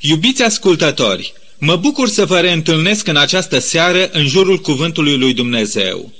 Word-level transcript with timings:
Iubiți 0.00 0.42
ascultători, 0.42 1.32
mă 1.58 1.76
bucur 1.76 2.08
să 2.08 2.24
vă 2.24 2.40
reîntâlnesc 2.40 3.06
în 3.06 3.16
această 3.16 3.58
seară 3.58 4.10
în 4.12 4.26
jurul 4.26 4.58
Cuvântului 4.58 5.16
lui 5.16 5.32
Dumnezeu. 5.32 6.12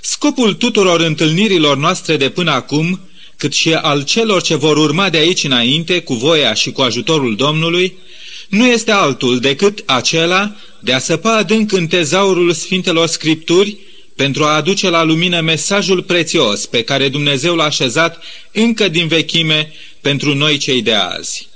Scopul 0.00 0.54
tuturor 0.54 1.00
întâlnirilor 1.00 1.76
noastre 1.76 2.16
de 2.16 2.28
până 2.28 2.50
acum, 2.50 3.00
cât 3.36 3.52
și 3.52 3.72
al 3.72 4.04
celor 4.04 4.42
ce 4.42 4.54
vor 4.54 4.76
urma 4.76 5.10
de 5.10 5.18
aici 5.18 5.44
înainte, 5.44 6.00
cu 6.00 6.14
voia 6.14 6.54
și 6.54 6.72
cu 6.72 6.80
ajutorul 6.80 7.36
Domnului, 7.36 7.98
nu 8.48 8.66
este 8.66 8.90
altul 8.90 9.38
decât 9.40 9.82
acela 9.86 10.56
de 10.80 10.92
a 10.92 10.98
săpa 10.98 11.36
adânc 11.36 11.72
în 11.72 11.86
tezaurul 11.86 12.52
Sfintelor 12.52 13.06
Scripturi 13.06 13.76
pentru 14.16 14.44
a 14.44 14.54
aduce 14.54 14.88
la 14.88 15.02
lumină 15.02 15.40
mesajul 15.40 16.02
prețios 16.02 16.66
pe 16.66 16.82
care 16.82 17.08
Dumnezeu 17.08 17.54
l-a 17.54 17.64
așezat 17.64 18.22
încă 18.52 18.88
din 18.88 19.06
vechime 19.06 19.72
pentru 20.00 20.34
noi 20.34 20.56
cei 20.56 20.82
de 20.82 20.92
azi. 20.92 21.49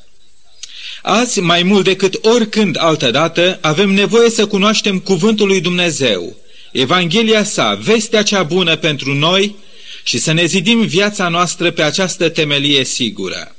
Azi, 1.06 1.40
mai 1.40 1.62
mult 1.62 1.84
decât 1.84 2.18
oricând 2.22 2.76
altădată, 2.80 3.58
avem 3.60 3.90
nevoie 3.90 4.30
să 4.30 4.46
cunoaștem 4.46 4.98
cuvântul 4.98 5.46
lui 5.46 5.60
Dumnezeu, 5.60 6.36
Evanghelia 6.72 7.44
sa, 7.44 7.74
vestea 7.74 8.22
cea 8.22 8.42
bună 8.42 8.76
pentru 8.76 9.14
noi 9.14 9.56
și 10.04 10.18
să 10.18 10.32
ne 10.32 10.44
zidim 10.44 10.80
viața 10.80 11.28
noastră 11.28 11.70
pe 11.70 11.82
această 11.82 12.28
temelie 12.28 12.84
sigură. 12.84 13.56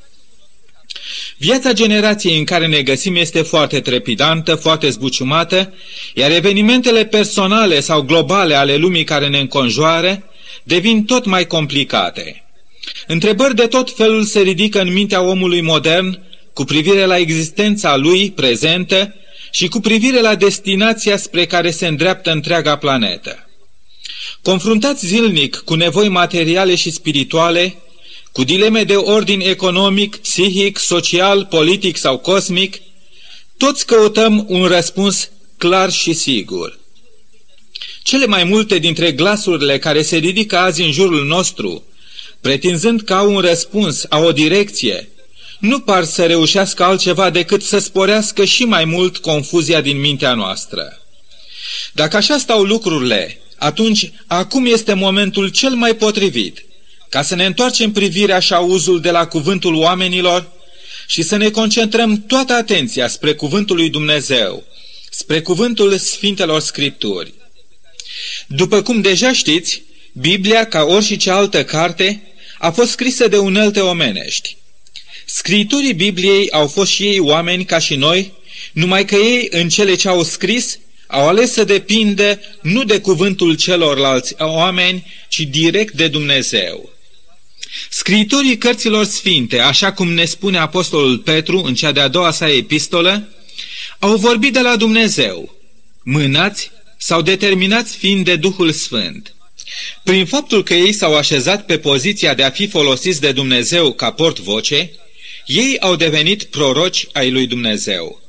Viața 1.38 1.74
generației 1.74 2.38
în 2.38 2.44
care 2.44 2.68
ne 2.68 2.82
găsim 2.82 3.16
este 3.16 3.42
foarte 3.42 3.80
trepidantă, 3.80 4.56
foarte 4.56 4.90
zbuciumată, 4.90 5.74
iar 6.14 6.32
evenimentele 6.32 7.06
personale 7.06 7.80
sau 7.80 8.02
globale 8.02 8.56
ale 8.56 8.76
lumii 8.76 9.04
care 9.04 9.28
ne 9.28 9.40
înconjoară 9.40 10.24
devin 10.64 11.04
tot 11.04 11.26
mai 11.26 11.48
complicate. 11.48 12.44
Întrebări 13.08 13.56
de 13.56 13.68
tot 13.68 13.92
felul 13.96 14.24
se 14.24 14.42
ridică 14.42 14.82
în 14.82 14.94
mintea 14.94 15.22
omului 15.22 15.62
modern 15.62 16.24
cu 16.56 16.64
privire 16.64 17.06
la 17.06 17.18
existența 17.18 17.96
lui 17.96 18.32
prezentă 18.32 19.16
și 19.52 19.68
cu 19.68 19.80
privire 19.80 20.22
la 20.22 20.36
destinația 20.36 21.18
spre 21.18 21.46
care 21.46 21.72
se 21.72 21.88
îndreaptă 21.88 22.32
întreaga 22.32 22.78
planetă. 22.78 23.50
Confruntați 24.42 25.06
zilnic 25.06 25.56
cu 25.56 25.74
nevoi 25.74 26.10
materiale 26.10 26.76
și 26.76 26.92
spirituale, 26.92 27.76
cu 28.32 28.44
dileme 28.44 28.84
de 28.84 28.96
ordin 28.96 29.40
economic, 29.40 30.16
psihic, 30.16 30.78
social, 30.78 31.46
politic 31.46 31.98
sau 31.98 32.18
cosmic, 32.18 32.82
toți 33.58 33.86
căutăm 33.86 34.46
un 34.48 34.66
răspuns 34.66 35.30
clar 35.58 35.92
și 35.92 36.14
sigur. 36.14 36.80
Cele 38.04 38.26
mai 38.26 38.44
multe 38.44 38.78
dintre 38.78 39.12
glasurile 39.12 39.80
care 39.80 40.02
se 40.02 40.18
ridică 40.18 40.58
azi 40.58 40.82
în 40.82 40.92
jurul 40.92 41.26
nostru, 41.26 41.84
pretinzând 42.42 43.02
ca 43.02 43.22
un 43.22 43.40
răspuns, 43.40 44.06
a 44.10 44.20
o 44.20 44.32
direcție, 44.32 45.10
nu 45.66 45.80
par 45.80 46.04
să 46.04 46.26
reușească 46.26 46.84
altceva 46.84 47.30
decât 47.30 47.64
să 47.64 47.78
sporească 47.78 48.46
și 48.46 48.64
mai 48.64 48.86
mult 48.86 49.18
confuzia 49.18 49.82
din 49.82 50.00
mintea 50.00 50.34
noastră. 50.34 51.02
Dacă 51.94 52.16
așa 52.18 52.38
stau 52.38 52.64
lucrurile, 52.64 53.42
atunci 53.58 54.12
acum 54.28 54.66
este 54.66 54.94
momentul 54.94 55.48
cel 55.48 55.74
mai 55.74 55.96
potrivit 55.96 56.66
ca 57.10 57.22
să 57.22 57.36
ne 57.36 57.46
întoarcem 57.46 57.92
privirea 57.92 58.40
și 58.40 58.54
auzul 58.54 59.02
de 59.02 59.12
la 59.12 59.28
cuvântul 59.28 59.76
oamenilor 59.76 60.52
și 61.08 61.22
să 61.22 61.36
ne 61.36 61.50
concentrăm 61.50 62.24
toată 62.28 62.54
atenția 62.54 63.08
spre 63.08 63.34
cuvântul 63.34 63.76
lui 63.76 63.90
Dumnezeu, 63.90 64.64
spre 65.10 65.42
cuvântul 65.42 65.98
Sfintelor 65.98 66.60
Scripturi. 66.60 67.34
După 68.48 68.82
cum 68.82 69.02
deja 69.02 69.34
știți, 69.34 69.82
Biblia, 70.14 70.66
ca 70.66 70.84
orice 70.84 71.32
altă 71.32 71.64
carte, 71.64 72.34
a 72.60 72.72
fost 72.72 72.90
scrisă 72.90 73.28
de 73.28 73.38
unelte 73.38 73.80
omenești. 73.80 74.58
Scriturii 75.26 75.94
Bibliei 75.94 76.52
au 76.52 76.68
fost 76.68 76.92
și 76.92 77.04
ei 77.04 77.20
oameni 77.20 77.66
ca 77.66 77.80
și 77.80 77.96
noi, 77.96 78.34
numai 78.72 79.06
că 79.06 79.16
ei, 79.16 79.48
în 79.50 79.70
cele 79.70 79.96
ce 79.96 80.08
au 80.08 80.24
scris, 80.24 80.80
au 81.08 81.28
ales 81.28 81.52
să 81.52 81.64
depinde 81.64 82.40
nu 82.62 82.84
de 82.84 83.00
cuvântul 83.00 83.56
celorlalți 83.56 84.36
oameni, 84.38 85.06
ci 85.30 85.40
direct 85.40 85.94
de 85.94 86.08
Dumnezeu. 86.08 86.90
Scriitorii 87.90 88.58
cărților 88.58 89.06
sfinte, 89.06 89.60
așa 89.60 89.92
cum 89.92 90.14
ne 90.14 90.26
spune 90.26 90.58
Apostolul 90.58 91.18
Petru 91.18 91.62
în 91.64 91.76
cea 91.76 91.92
de-a 91.92 92.08
doua 92.08 92.32
sa 92.32 92.50
epistolă, 92.50 93.30
au 94.00 94.16
vorbit 94.16 94.54
de 94.54 94.60
la 94.60 94.76
Dumnezeu, 94.76 95.56
mânați 96.04 96.72
sau 96.98 97.22
determinați 97.22 97.98
fiind 97.98 98.26
de 98.26 98.36
Duhul 98.36 98.72
Sfânt. 98.72 99.36
Prin 100.04 100.26
faptul 100.26 100.64
că 100.64 100.74
ei 100.74 100.94
s-au 100.94 101.16
așezat 101.16 101.66
pe 101.66 101.78
poziția 101.78 102.34
de 102.34 102.44
a 102.44 102.50
fi 102.50 102.68
folosiți 102.68 103.22
de 103.22 103.32
Dumnezeu 103.32 103.94
ca 103.94 104.12
port-voce, 104.12 104.92
ei 105.46 105.80
au 105.80 105.96
devenit 105.96 106.44
proroci 106.44 107.08
ai 107.12 107.32
lui 107.32 107.48
Dumnezeu. 107.48 108.22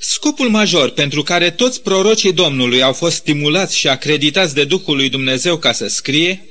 Scopul 0.00 0.48
major 0.48 0.90
pentru 0.90 1.22
care 1.22 1.50
toți 1.50 1.82
prorocii 1.82 2.32
Domnului 2.32 2.82
au 2.82 2.92
fost 2.92 3.16
stimulați 3.16 3.78
și 3.78 3.88
acreditați 3.88 4.54
de 4.54 4.64
Duhul 4.64 4.96
lui 4.96 5.08
Dumnezeu 5.08 5.56
ca 5.56 5.72
să 5.72 5.86
scrie, 5.86 6.44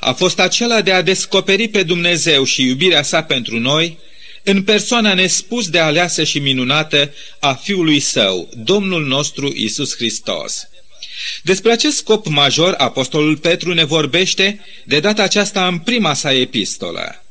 a 0.00 0.12
fost 0.12 0.38
acela 0.38 0.80
de 0.80 0.92
a 0.92 1.02
descoperi 1.02 1.68
pe 1.68 1.82
Dumnezeu 1.82 2.44
și 2.44 2.66
iubirea 2.66 3.02
sa 3.02 3.22
pentru 3.22 3.58
noi, 3.58 3.98
în 4.42 4.62
persoana 4.62 5.14
nespus 5.14 5.68
de 5.68 5.78
aleasă 5.78 6.24
și 6.24 6.38
minunată 6.38 7.12
a 7.38 7.54
Fiului 7.54 8.00
Său, 8.00 8.48
Domnul 8.56 9.06
nostru 9.06 9.52
Isus 9.56 9.94
Hristos. 9.96 10.68
Despre 11.42 11.72
acest 11.72 11.96
scop 11.96 12.26
major, 12.26 12.74
Apostolul 12.78 13.36
Petru 13.36 13.74
ne 13.74 13.84
vorbește 13.84 14.60
de 14.84 15.00
data 15.00 15.22
aceasta 15.22 15.66
în 15.66 15.78
prima 15.78 16.14
sa 16.14 16.32
epistolă. 16.32 17.22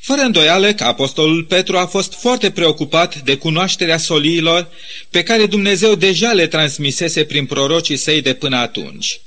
Fără 0.00 0.20
îndoială 0.20 0.72
că 0.72 0.84
Apostolul 0.84 1.44
Petru 1.44 1.76
a 1.76 1.86
fost 1.86 2.12
foarte 2.12 2.50
preocupat 2.50 3.18
de 3.18 3.36
cunoașterea 3.36 3.98
soliilor 3.98 4.68
pe 5.10 5.22
care 5.22 5.46
Dumnezeu 5.46 5.94
deja 5.94 6.32
le 6.32 6.46
transmisese 6.46 7.24
prin 7.24 7.46
prorocii 7.46 7.96
săi 7.96 8.20
de 8.20 8.34
până 8.34 8.56
atunci. 8.56 9.20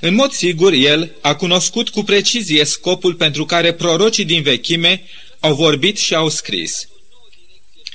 În 0.00 0.14
mod 0.14 0.32
sigur, 0.32 0.72
el 0.72 1.10
a 1.20 1.34
cunoscut 1.34 1.88
cu 1.88 2.02
precizie 2.02 2.64
scopul 2.64 3.14
pentru 3.14 3.44
care 3.44 3.72
prorocii 3.72 4.24
din 4.24 4.42
vechime 4.42 5.04
au 5.40 5.54
vorbit 5.54 5.98
și 5.98 6.14
au 6.14 6.28
scris. 6.28 6.86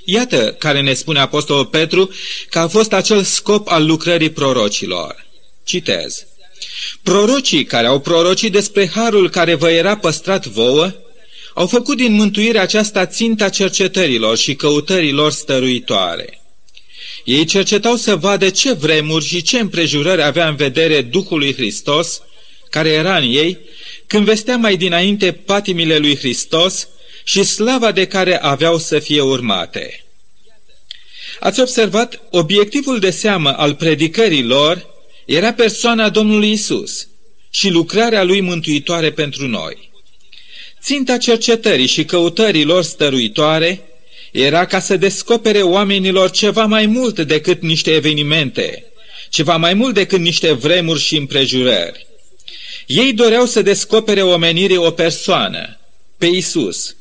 Iată 0.06 0.56
care 0.60 0.82
ne 0.82 0.94
spune 0.94 1.20
Apostolul 1.20 1.66
Petru 1.66 2.10
că 2.50 2.60
a 2.60 2.68
fost 2.68 2.94
acel 2.94 3.24
scop 3.24 3.68
al 3.68 3.86
lucrării 3.86 4.30
prorocilor. 4.30 5.26
Citez. 5.64 6.26
Prorocii 7.04 7.66
care 7.66 7.88
au 7.88 8.00
prorocit 8.00 8.52
despre 8.52 8.90
harul 8.90 9.30
care 9.30 9.54
vă 9.54 9.70
era 9.70 9.98
păstrat 9.98 10.46
vouă, 10.46 10.94
au 11.58 11.68
făcut 11.68 11.98
din 11.98 12.14
mântuirea 12.14 12.62
aceasta 12.62 13.06
ținta 13.06 13.50
cercetărilor 13.50 14.38
și 14.38 14.56
căutărilor 14.56 15.32
stăruitoare. 15.32 16.42
Ei 17.24 17.46
cercetau 17.46 17.96
să 17.96 18.16
vadă 18.16 18.50
ce 18.50 18.74
vremuri 18.74 19.26
și 19.26 19.42
ce 19.42 19.60
împrejurări 19.60 20.24
avea 20.24 20.48
în 20.48 20.56
vedere 20.56 21.02
Duhul 21.02 21.38
lui 21.38 21.54
Hristos, 21.54 22.22
care 22.70 22.90
era 22.90 23.18
în 23.18 23.24
ei, 23.24 23.58
când 24.08 24.26
vestea 24.26 24.58
mai 24.58 24.78
dinainte 24.78 25.32
patimile 25.32 25.98
lui 25.98 26.18
Hristos 26.18 26.88
și 27.24 27.44
slava 27.44 27.92
de 27.92 28.06
care 28.06 28.42
aveau 28.42 28.78
să 28.78 29.00
fie 29.00 29.22
urmate. 29.22 30.06
Ați 31.40 31.60
observat, 31.60 32.22
obiectivul 32.32 33.00
de 33.00 33.10
seamă 33.10 33.58
al 33.58 33.76
predicării 33.76 34.44
lor 34.44 34.88
era 35.26 35.54
persoana 35.54 36.10
Domnului 36.10 36.52
Isus 36.52 37.08
și 37.50 37.70
lucrarea 37.70 38.24
lui 38.24 38.42
mântuitoare 38.42 39.12
pentru 39.12 39.48
noi. 39.48 39.88
Ținta 40.88 41.18
cercetării 41.18 41.88
și 41.88 42.06
căutării 42.06 42.64
lor 42.64 42.84
stăruitoare 42.84 43.82
era 44.32 44.66
ca 44.66 44.80
să 44.80 44.98
descopere 44.98 45.62
oamenilor 45.62 46.32
ceva 46.32 46.66
mai 46.66 46.86
mult 46.86 47.20
decât 47.20 47.62
niște 47.62 47.92
evenimente, 47.92 48.86
ceva 49.30 49.58
mai 49.58 49.74
mult 49.74 49.94
decât 49.94 50.20
niște 50.20 50.52
vremuri 50.52 51.00
și 51.00 51.16
împrejurări. 51.16 52.08
Ei 52.86 53.14
doreau 53.14 53.46
să 53.46 53.62
descopere 53.62 54.22
omenirii 54.22 54.78
o 54.78 54.92
persoană, 54.92 55.80
pe 56.18 56.26
Isus. 56.26 56.96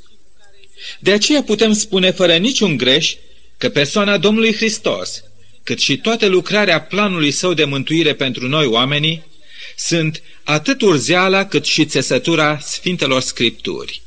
De 0.99 1.13
aceea 1.13 1.43
putem 1.43 1.73
spune 1.73 2.11
fără 2.11 2.37
niciun 2.37 2.77
greș 2.77 3.15
că 3.57 3.69
persoana 3.69 4.19
Domnului 4.19 4.55
Hristos, 4.55 5.23
cât 5.63 5.79
și 5.79 5.97
toată 5.97 6.27
lucrarea 6.27 6.81
planului 6.81 7.31
său 7.31 7.55
de 7.55 7.65
mântuire 7.65 8.15
pentru 8.15 8.49
noi 8.49 8.67
oamenii, 8.67 9.23
sunt 9.77 10.23
atât 10.45 10.83
urzeala 10.83 11.47
cât 11.47 11.65
și 11.65 11.85
țesătura 11.85 12.59
Sfintelor 12.63 13.21
Scripturi. 13.21 14.03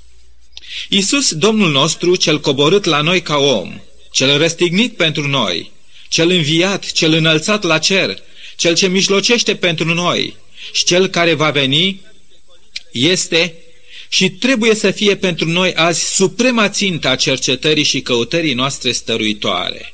Isus, 0.89 1.33
Domnul 1.33 1.71
nostru, 1.71 2.15
cel 2.15 2.39
coborât 2.39 2.83
la 2.83 3.01
noi 3.01 3.21
ca 3.21 3.37
om, 3.37 3.79
cel 4.11 4.37
răstignit 4.37 4.95
pentru 4.95 5.27
noi, 5.27 5.71
cel 6.07 6.29
înviat, 6.29 6.91
cel 6.91 7.13
înălțat 7.13 7.63
la 7.63 7.77
cer, 7.77 8.17
cel 8.55 8.75
ce 8.75 8.87
mijlocește 8.87 9.55
pentru 9.55 9.93
noi 9.93 10.35
și 10.71 10.83
cel 10.83 11.07
care 11.07 11.33
va 11.33 11.49
veni, 11.51 12.01
este 12.91 13.55
și 14.09 14.29
trebuie 14.29 14.75
să 14.75 14.91
fie 14.91 15.15
pentru 15.15 15.47
noi 15.47 15.73
azi 15.73 16.13
suprema 16.13 16.69
țintă 16.69 17.07
a 17.07 17.15
cercetării 17.15 17.83
și 17.83 18.01
căutării 18.01 18.53
noastre 18.53 18.91
stăruitoare. 18.91 19.93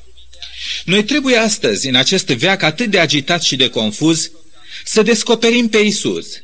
Noi 0.84 1.04
trebuie 1.04 1.36
astăzi, 1.36 1.88
în 1.88 1.94
acest 1.94 2.26
veac 2.26 2.62
atât 2.62 2.90
de 2.90 2.98
agitat 2.98 3.42
și 3.42 3.56
de 3.56 3.68
confuz, 3.68 4.30
să 4.88 5.02
descoperim 5.02 5.68
pe 5.68 5.78
Isus, 5.78 6.42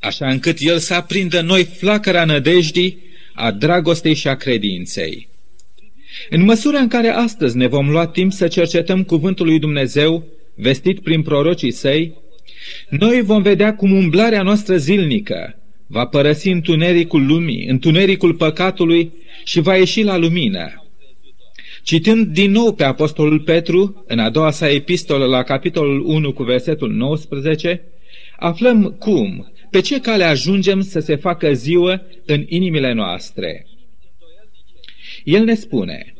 așa 0.00 0.28
încât 0.28 0.58
El 0.60 0.78
să 0.78 0.94
aprindă 0.94 1.40
noi 1.40 1.64
flacăra 1.64 2.24
nădejdii 2.24 2.98
a 3.34 3.50
dragostei 3.50 4.14
și 4.14 4.28
a 4.28 4.34
credinței. 4.34 5.28
În 6.30 6.42
măsura 6.44 6.78
în 6.78 6.88
care 6.88 7.08
astăzi 7.08 7.56
ne 7.56 7.66
vom 7.66 7.90
lua 7.90 8.06
timp 8.06 8.32
să 8.32 8.48
cercetăm 8.48 9.02
cuvântul 9.02 9.46
lui 9.46 9.58
Dumnezeu, 9.58 10.24
vestit 10.54 11.00
prin 11.00 11.22
prorocii 11.22 11.70
săi, 11.70 12.12
noi 12.88 13.22
vom 13.22 13.42
vedea 13.42 13.74
cum 13.74 13.92
umblarea 13.92 14.42
noastră 14.42 14.76
zilnică 14.76 15.58
va 15.86 16.06
părăsi 16.06 16.48
întunericul 16.48 17.26
lumii, 17.26 17.66
întunericul 17.66 18.34
păcatului 18.34 19.12
și 19.44 19.60
va 19.60 19.76
ieși 19.76 20.02
la 20.02 20.16
lumină. 20.16 20.83
Citând 21.84 22.26
din 22.26 22.50
nou 22.50 22.72
pe 22.72 22.84
Apostolul 22.84 23.40
Petru, 23.40 24.04
în 24.06 24.18
a 24.18 24.30
doua 24.30 24.50
sa 24.50 24.70
epistolă 24.70 25.26
la 25.26 25.42
capitolul 25.42 26.04
1 26.06 26.32
cu 26.32 26.42
versetul 26.42 26.92
19, 26.92 27.82
aflăm 28.36 28.96
cum, 28.98 29.52
pe 29.70 29.80
ce 29.80 30.00
cale 30.00 30.24
ajungem 30.24 30.80
să 30.80 31.00
se 31.00 31.16
facă 31.16 31.52
ziua 31.52 32.02
în 32.26 32.44
inimile 32.48 32.92
noastre. 32.92 33.66
El 35.24 35.44
ne 35.44 35.54
spune, 35.54 36.14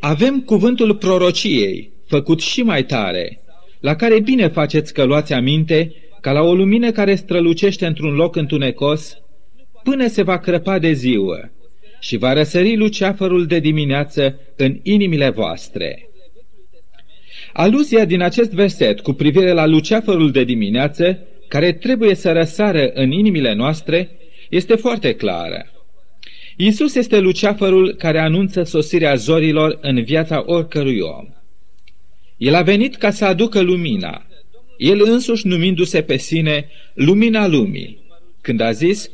avem 0.00 0.40
cuvântul 0.40 0.94
prorociei, 0.94 1.92
făcut 2.06 2.40
și 2.40 2.62
mai 2.62 2.84
tare, 2.84 3.40
la 3.80 3.96
care 3.96 4.20
bine 4.20 4.48
faceți 4.48 4.94
că 4.94 5.04
luați 5.04 5.32
aminte, 5.32 5.94
ca 6.20 6.32
la 6.32 6.40
o 6.40 6.54
lumină 6.54 6.90
care 6.90 7.14
strălucește 7.14 7.86
într-un 7.86 8.14
loc 8.14 8.36
întunecos, 8.36 9.16
până 9.82 10.06
se 10.06 10.22
va 10.22 10.38
crăpa 10.38 10.78
de 10.78 10.92
ziua 10.92 11.50
și 12.00 12.16
va 12.16 12.32
răsări 12.32 12.76
luceafărul 12.76 13.46
de 13.46 13.58
dimineață 13.58 14.38
în 14.56 14.78
inimile 14.82 15.30
voastre. 15.30 16.08
Aluzia 17.52 18.04
din 18.04 18.22
acest 18.22 18.50
verset 18.50 19.00
cu 19.00 19.12
privire 19.12 19.52
la 19.52 19.66
luceafărul 19.66 20.30
de 20.30 20.44
dimineață, 20.44 21.26
care 21.48 21.72
trebuie 21.72 22.14
să 22.14 22.32
răsară 22.32 22.90
în 22.94 23.10
inimile 23.10 23.54
noastre, 23.54 24.10
este 24.50 24.74
foarte 24.74 25.14
clară. 25.14 25.66
Iisus 26.56 26.94
este 26.94 27.18
luceafărul 27.18 27.94
care 27.94 28.18
anunță 28.18 28.62
sosirea 28.62 29.14
zorilor 29.14 29.78
în 29.80 30.02
viața 30.02 30.42
oricărui 30.46 30.98
om. 30.98 31.26
El 32.36 32.54
a 32.54 32.62
venit 32.62 32.96
ca 32.96 33.10
să 33.10 33.24
aducă 33.24 33.60
lumina, 33.60 34.26
el 34.78 35.02
însuși 35.04 35.46
numindu-se 35.46 36.02
pe 36.02 36.16
sine 36.16 36.68
lumina 36.94 37.46
lumii, 37.46 37.98
când 38.40 38.60
a 38.60 38.70
zis, 38.70 39.10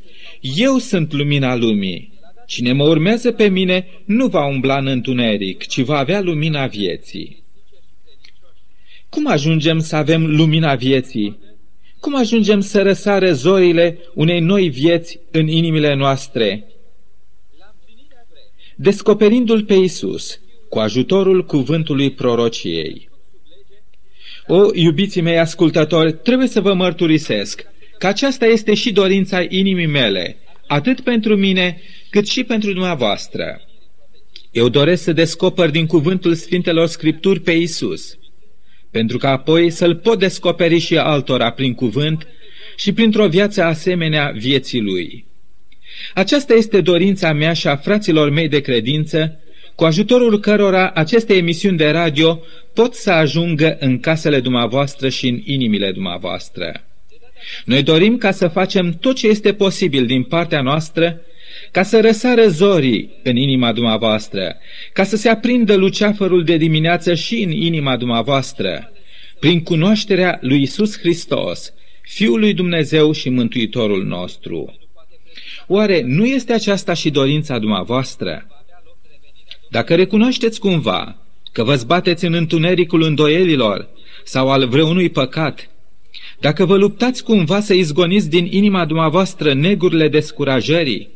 Eu 0.56 0.78
sunt 0.78 1.12
lumina 1.12 1.54
lumii, 1.54 2.12
cine 2.46 2.72
mă 2.72 2.84
urmează 2.84 3.32
pe 3.32 3.48
mine 3.48 3.86
nu 4.04 4.26
va 4.26 4.46
umbla 4.46 4.78
în 4.78 4.86
întuneric, 4.86 5.66
ci 5.66 5.80
va 5.80 5.98
avea 5.98 6.20
lumina 6.20 6.66
vieții. 6.66 7.44
Cum 9.08 9.26
ajungem 9.26 9.78
să 9.78 9.96
avem 9.96 10.36
lumina 10.36 10.74
vieții? 10.74 11.38
Cum 12.00 12.16
ajungem 12.16 12.60
să 12.60 12.82
răsare 12.82 13.32
zorile 13.32 13.98
unei 14.14 14.40
noi 14.40 14.68
vieți 14.68 15.18
în 15.30 15.48
inimile 15.48 15.94
noastre? 15.94 16.64
Descoperindu-L 18.76 19.64
pe 19.64 19.74
Isus, 19.74 20.40
cu 20.68 20.78
ajutorul 20.78 21.44
cuvântului 21.44 22.10
prorociei. 22.10 23.08
O, 24.46 24.74
iubiții 24.74 25.20
mei 25.20 25.38
ascultători, 25.38 26.12
trebuie 26.12 26.48
să 26.48 26.60
vă 26.60 26.74
mărturisesc 26.74 27.66
că 27.98 28.06
aceasta 28.06 28.46
este 28.46 28.74
și 28.74 28.92
dorința 28.92 29.44
inimii 29.48 29.86
mele, 29.86 30.36
atât 30.66 31.00
pentru 31.00 31.36
mine, 31.36 31.80
cât 32.10 32.28
și 32.28 32.44
pentru 32.44 32.72
dumneavoastră. 32.72 33.60
Eu 34.50 34.68
doresc 34.68 35.02
să 35.02 35.12
descoper 35.12 35.70
din 35.70 35.86
cuvântul 35.86 36.34
Sfintelor 36.34 36.86
Scripturi 36.86 37.40
pe 37.40 37.52
Isus, 37.52 38.18
pentru 38.90 39.18
că 39.18 39.26
apoi 39.26 39.70
să-L 39.70 39.96
pot 39.96 40.18
descoperi 40.18 40.78
și 40.78 40.98
altora 40.98 41.50
prin 41.50 41.74
cuvânt 41.74 42.26
și 42.76 42.92
printr-o 42.92 43.28
viață 43.28 43.62
asemenea 43.62 44.32
vieții 44.36 44.80
Lui. 44.80 45.24
Aceasta 46.14 46.54
este 46.54 46.80
dorința 46.80 47.32
mea 47.32 47.52
și 47.52 47.66
a 47.68 47.76
fraților 47.76 48.30
mei 48.30 48.48
de 48.48 48.60
credință, 48.60 49.40
cu 49.74 49.84
ajutorul 49.84 50.40
cărora 50.40 50.90
aceste 50.90 51.34
emisiuni 51.34 51.76
de 51.76 51.90
radio 51.90 52.40
pot 52.74 52.94
să 52.94 53.10
ajungă 53.10 53.76
în 53.80 54.00
casele 54.00 54.40
dumneavoastră 54.40 55.08
și 55.08 55.28
în 55.28 55.40
inimile 55.44 55.92
dumneavoastră. 55.92 56.84
Noi 57.64 57.82
dorim 57.82 58.16
ca 58.16 58.30
să 58.30 58.48
facem 58.48 58.96
tot 59.00 59.16
ce 59.16 59.26
este 59.26 59.52
posibil 59.52 60.06
din 60.06 60.22
partea 60.22 60.60
noastră 60.60 61.20
ca 61.70 61.82
să 61.82 62.00
răsară 62.00 62.48
zorii 62.48 63.10
în 63.22 63.36
inima 63.36 63.72
dumneavoastră, 63.72 64.56
ca 64.92 65.04
să 65.04 65.16
se 65.16 65.28
aprindă 65.28 65.74
luceafărul 65.74 66.44
de 66.44 66.56
dimineață 66.56 67.14
și 67.14 67.42
în 67.42 67.50
inima 67.50 67.96
dumneavoastră, 67.96 68.92
prin 69.40 69.62
cunoașterea 69.62 70.38
lui 70.40 70.62
Isus 70.62 70.98
Hristos, 70.98 71.72
Fiul 72.02 72.38
lui 72.38 72.54
Dumnezeu 72.54 73.12
și 73.12 73.28
Mântuitorul 73.28 74.04
nostru. 74.04 74.78
Oare 75.66 76.02
nu 76.02 76.24
este 76.24 76.52
aceasta 76.52 76.92
și 76.94 77.10
dorința 77.10 77.58
dumneavoastră? 77.58 78.46
Dacă 79.70 79.94
recunoașteți 79.94 80.60
cumva 80.60 81.16
că 81.52 81.64
vă 81.64 81.74
zbateți 81.74 82.24
în 82.24 82.32
întunericul 82.32 83.02
îndoielilor 83.02 83.88
sau 84.24 84.50
al 84.50 84.68
vreunui 84.68 85.08
păcat, 85.08 85.70
dacă 86.40 86.64
vă 86.64 86.76
luptați 86.76 87.24
cumva 87.24 87.60
să 87.60 87.74
izgoniți 87.74 88.30
din 88.30 88.46
inima 88.50 88.84
dumneavoastră 88.84 89.54
negurile 89.54 90.08
descurajării 90.08 91.08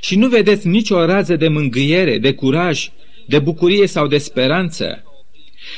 și 0.00 0.16
nu 0.16 0.28
vedeți 0.28 0.66
nicio 0.66 1.04
rază 1.04 1.36
de 1.36 1.48
mângâiere, 1.48 2.18
de 2.18 2.34
curaj, 2.34 2.88
de 3.26 3.38
bucurie 3.38 3.86
sau 3.86 4.06
de 4.06 4.18
speranță, 4.18 5.04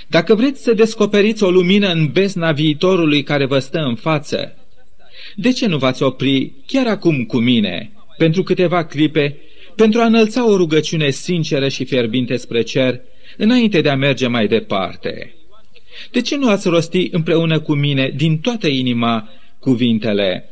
dacă 0.07 0.35
vreți 0.35 0.63
să 0.63 0.73
descoperiți 0.73 1.43
o 1.43 1.51
lumină 1.51 1.93
în 1.93 2.07
bezna 2.13 2.53
viitorului 2.53 3.23
care 3.23 3.47
vă 3.47 3.59
stă 3.59 3.79
în 3.79 3.95
față, 3.95 4.57
de 5.37 5.53
ce 5.53 5.67
nu 5.67 5.79
v-ați 5.79 6.03
opri 6.03 6.53
chiar 6.67 6.87
acum 6.87 7.25
cu 7.25 7.39
mine, 7.39 7.93
pentru 8.17 8.43
câteva 8.43 8.85
clipe, 8.85 9.37
pentru 9.77 10.01
a 10.01 10.05
înălța 10.05 10.47
o 10.49 10.57
rugăciune 10.57 11.11
sinceră 11.11 11.69
și 11.69 11.85
fierbinte 11.85 12.37
spre 12.37 12.63
cer, 12.63 13.01
înainte 13.37 13.81
de 13.81 13.89
a 13.89 13.97
merge 13.97 14.27
mai 14.27 14.47
departe. 14.47 15.35
De 16.11 16.21
ce 16.21 16.37
nu 16.37 16.49
ați 16.49 16.69
rosti 16.69 17.09
împreună 17.11 17.61
cu 17.61 17.75
mine 17.75 18.13
din 18.17 18.39
toată 18.39 18.67
inima 18.67 19.29
cuvintele? 19.59 20.49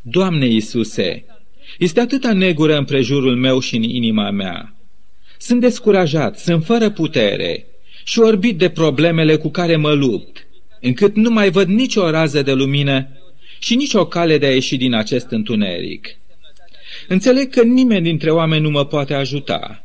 Doamne 0.00 0.46
Iisuse, 0.46 1.24
este 1.78 2.00
atâta 2.00 2.32
negură 2.32 2.76
în 2.76 2.84
prejurul 2.84 3.36
meu 3.36 3.60
și 3.60 3.76
în 3.76 3.82
inima 3.82 4.30
mea. 4.30 4.74
Sunt 5.38 5.60
descurajat, 5.60 6.38
sunt 6.38 6.64
fără 6.64 6.90
putere 6.90 7.66
și 8.04 8.18
orbit 8.18 8.58
de 8.58 8.68
problemele 8.68 9.36
cu 9.36 9.48
care 9.48 9.76
mă 9.76 9.92
lupt, 9.92 10.46
încât 10.80 11.16
nu 11.16 11.30
mai 11.30 11.50
văd 11.50 11.68
nicio 11.68 12.10
rază 12.10 12.42
de 12.42 12.52
lumină 12.52 13.08
și 13.58 13.74
nicio 13.74 14.06
cale 14.06 14.38
de 14.38 14.46
a 14.46 14.52
ieși 14.52 14.76
din 14.76 14.94
acest 14.94 15.26
întuneric. 15.30 16.16
Înțeleg 17.08 17.50
că 17.50 17.62
nimeni 17.62 18.02
dintre 18.02 18.30
oameni 18.30 18.62
nu 18.62 18.70
mă 18.70 18.86
poate 18.86 19.14
ajuta. 19.14 19.84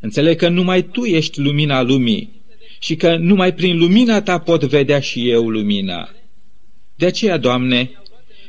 Înțeleg 0.00 0.36
că 0.36 0.48
numai 0.48 0.82
Tu 0.82 1.04
ești 1.04 1.40
lumina 1.40 1.82
lumii 1.82 2.42
și 2.78 2.96
că 2.96 3.16
numai 3.16 3.54
prin 3.54 3.78
lumina 3.78 4.22
Ta 4.22 4.38
pot 4.38 4.64
vedea 4.64 5.00
și 5.00 5.30
eu 5.30 5.48
lumina. 5.48 6.08
De 6.96 7.06
aceea, 7.06 7.36
Doamne, 7.36 7.90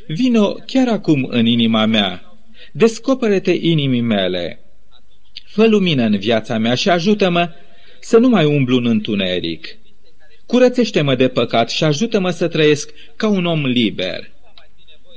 vino 0.08 0.52
chiar 0.52 0.88
acum 0.88 1.28
în 1.30 1.46
inima 1.46 1.86
mea, 1.86 2.31
descoperă-te 2.72 3.52
inimii 3.52 4.02
mele, 4.02 4.60
fă 5.46 5.68
lumină 5.68 6.04
în 6.04 6.18
viața 6.18 6.58
mea 6.58 6.76
și 6.76 6.90
ajută-mă 6.90 7.50
să 8.00 8.18
nu 8.18 8.30
mai 8.30 8.46
umblu 8.46 8.78
în 8.78 8.86
întuneric. 8.86 9.68
Curățește-mă 10.46 11.16
de 11.16 11.28
păcat 11.28 11.70
și 11.70 11.84
ajută-mă 11.84 12.30
să 12.30 12.48
trăiesc 12.48 12.90
ca 13.16 13.28
un 13.28 13.46
om 13.46 13.66
liber. 13.66 14.32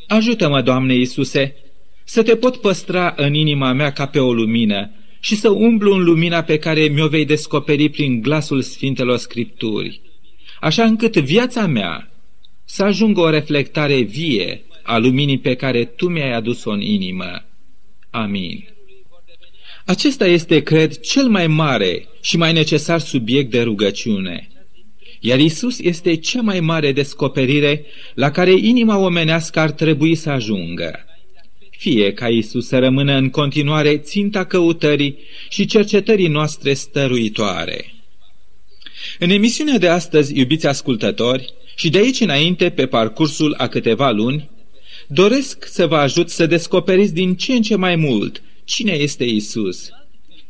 Ajută-mă, 0.06 0.62
Doamne 0.62 0.94
Iisuse, 0.94 1.56
să 2.04 2.22
te 2.22 2.36
pot 2.36 2.56
păstra 2.56 3.14
în 3.16 3.34
inima 3.34 3.72
mea 3.72 3.92
ca 3.92 4.06
pe 4.06 4.18
o 4.18 4.32
lumină 4.32 4.90
și 5.20 5.36
să 5.36 5.48
umblu 5.50 5.94
în 5.94 6.04
lumina 6.04 6.42
pe 6.42 6.58
care 6.58 6.80
mi-o 6.80 7.08
vei 7.08 7.24
descoperi 7.24 7.88
prin 7.88 8.20
glasul 8.20 8.62
Sfintelor 8.62 9.16
Scripturi, 9.16 10.00
așa 10.60 10.84
încât 10.84 11.16
viața 11.16 11.66
mea 11.66 12.10
să 12.64 12.82
ajungă 12.82 13.20
o 13.20 13.30
reflectare 13.30 14.00
vie 14.00 14.62
a 14.84 14.98
luminii 14.98 15.38
pe 15.38 15.54
care 15.54 15.84
Tu 15.84 16.08
mi-ai 16.08 16.32
adus-o 16.32 16.70
în 16.70 16.80
inimă. 16.80 17.44
Amin. 18.10 18.68
Acesta 19.84 20.26
este, 20.26 20.62
cred, 20.62 21.00
cel 21.00 21.28
mai 21.28 21.46
mare 21.46 22.06
și 22.20 22.36
mai 22.36 22.52
necesar 22.52 23.00
subiect 23.00 23.50
de 23.50 23.62
rugăciune. 23.62 24.48
Iar 25.20 25.38
Isus 25.38 25.78
este 25.78 26.16
cea 26.16 26.40
mai 26.40 26.60
mare 26.60 26.92
descoperire 26.92 27.84
la 28.14 28.30
care 28.30 28.52
inima 28.52 28.98
omenească 28.98 29.60
ar 29.60 29.70
trebui 29.70 30.14
să 30.14 30.30
ajungă 30.30 31.04
fie 31.84 32.12
ca 32.12 32.28
Isus 32.28 32.66
să 32.66 32.78
rămână 32.78 33.12
în 33.12 33.30
continuare 33.30 33.98
ținta 33.98 34.44
căutării 34.44 35.18
și 35.48 35.66
cercetării 35.66 36.28
noastre 36.28 36.74
stăruitoare. 36.74 37.94
În 39.18 39.30
emisiunea 39.30 39.78
de 39.78 39.88
astăzi, 39.88 40.38
iubiți 40.38 40.66
ascultători, 40.66 41.54
și 41.76 41.90
de 41.90 41.98
aici 41.98 42.20
înainte, 42.20 42.70
pe 42.70 42.86
parcursul 42.86 43.54
a 43.58 43.66
câteva 43.66 44.10
luni, 44.10 44.50
doresc 45.08 45.66
să 45.66 45.86
vă 45.86 45.96
ajut 45.96 46.30
să 46.30 46.46
descoperiți 46.46 47.14
din 47.14 47.34
ce 47.34 47.52
în 47.52 47.62
ce 47.62 47.76
mai 47.76 47.96
mult 47.96 48.42
cine 48.64 48.92
este 48.92 49.24
Isus, 49.24 49.90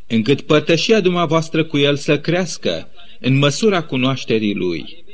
încât 0.06 0.40
părtășia 0.40 1.00
dumneavoastră 1.00 1.64
cu 1.64 1.78
El 1.78 1.96
să 1.96 2.18
crească 2.18 2.88
în 3.20 3.38
măsura 3.38 3.82
cunoașterii 3.82 4.54
Lui. 4.54 5.04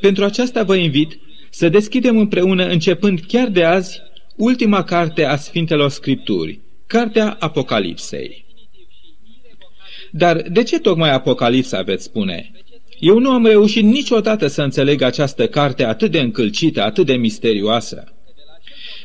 Pentru 0.00 0.24
aceasta 0.24 0.62
vă 0.62 0.76
invit 0.76 1.18
să 1.50 1.68
deschidem 1.68 2.18
împreună, 2.18 2.66
începând 2.66 3.20
chiar 3.26 3.48
de 3.48 3.64
azi, 3.64 4.00
ultima 4.36 4.84
carte 4.84 5.24
a 5.24 5.36
Sfintelor 5.36 5.90
Scripturi, 5.90 6.60
Cartea 6.86 7.36
Apocalipsei. 7.40 8.44
Dar 10.10 10.42
de 10.42 10.62
ce 10.62 10.78
tocmai 10.78 11.10
Apocalipsa, 11.10 11.82
veți 11.82 12.04
spune? 12.04 12.50
Eu 12.98 13.18
nu 13.18 13.30
am 13.30 13.46
reușit 13.46 13.84
niciodată 13.84 14.46
să 14.46 14.62
înțeleg 14.62 15.02
această 15.02 15.48
carte 15.48 15.84
atât 15.84 16.10
de 16.10 16.20
încălcită, 16.20 16.82
atât 16.82 17.06
de 17.06 17.14
misterioasă. 17.14 18.12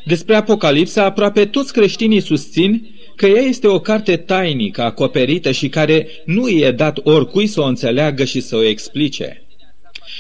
Despre 0.07 0.35
Apocalipsa, 0.35 1.03
aproape 1.03 1.45
toți 1.45 1.73
creștinii 1.73 2.21
susțin 2.21 2.89
că 3.15 3.25
ea 3.25 3.41
este 3.41 3.67
o 3.67 3.79
carte 3.79 4.17
tainică, 4.17 4.81
acoperită 4.81 5.51
și 5.51 5.69
care 5.69 6.07
nu 6.25 6.43
îi 6.43 6.59
e 6.59 6.71
dat 6.71 6.99
oricui 7.03 7.47
să 7.47 7.61
o 7.61 7.65
înțeleagă 7.65 8.23
și 8.23 8.39
să 8.39 8.55
o 8.55 8.63
explice. 8.63 9.41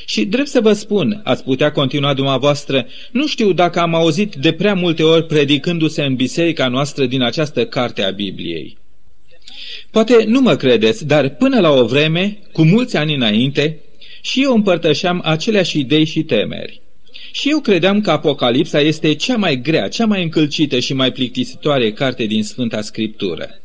Și 0.05 0.25
drept 0.25 0.47
să 0.47 0.61
vă 0.61 0.73
spun, 0.73 1.21
ați 1.23 1.43
putea 1.43 1.71
continua 1.71 2.13
dumneavoastră, 2.13 2.87
nu 3.11 3.27
știu 3.27 3.51
dacă 3.53 3.79
am 3.79 3.95
auzit 3.95 4.35
de 4.35 4.51
prea 4.51 4.73
multe 4.73 5.03
ori 5.03 5.25
predicându-se 5.25 6.03
în 6.03 6.15
biserica 6.15 6.67
noastră 6.67 7.05
din 7.05 7.21
această 7.21 7.65
carte 7.65 8.03
a 8.03 8.11
Bibliei. 8.11 8.77
Poate 9.91 10.23
nu 10.27 10.41
mă 10.41 10.55
credeți, 10.55 11.05
dar 11.05 11.29
până 11.29 11.59
la 11.59 11.71
o 11.71 11.85
vreme, 11.85 12.39
cu 12.51 12.63
mulți 12.63 12.97
ani 12.97 13.15
înainte, 13.15 13.79
și 14.21 14.43
eu 14.43 14.53
împărtășeam 14.53 15.21
aceleași 15.25 15.79
idei 15.79 16.05
și 16.05 16.23
temeri. 16.23 16.81
Și 17.31 17.49
eu 17.49 17.59
credeam 17.59 18.01
că 18.01 18.11
Apocalipsa 18.11 18.79
este 18.79 19.13
cea 19.13 19.37
mai 19.37 19.61
grea, 19.61 19.87
cea 19.87 20.05
mai 20.05 20.23
încălcită 20.23 20.79
și 20.79 20.93
mai 20.93 21.11
plictisitoare 21.11 21.91
carte 21.91 22.25
din 22.25 22.43
Sfânta 22.43 22.81
Scriptură. 22.81 23.61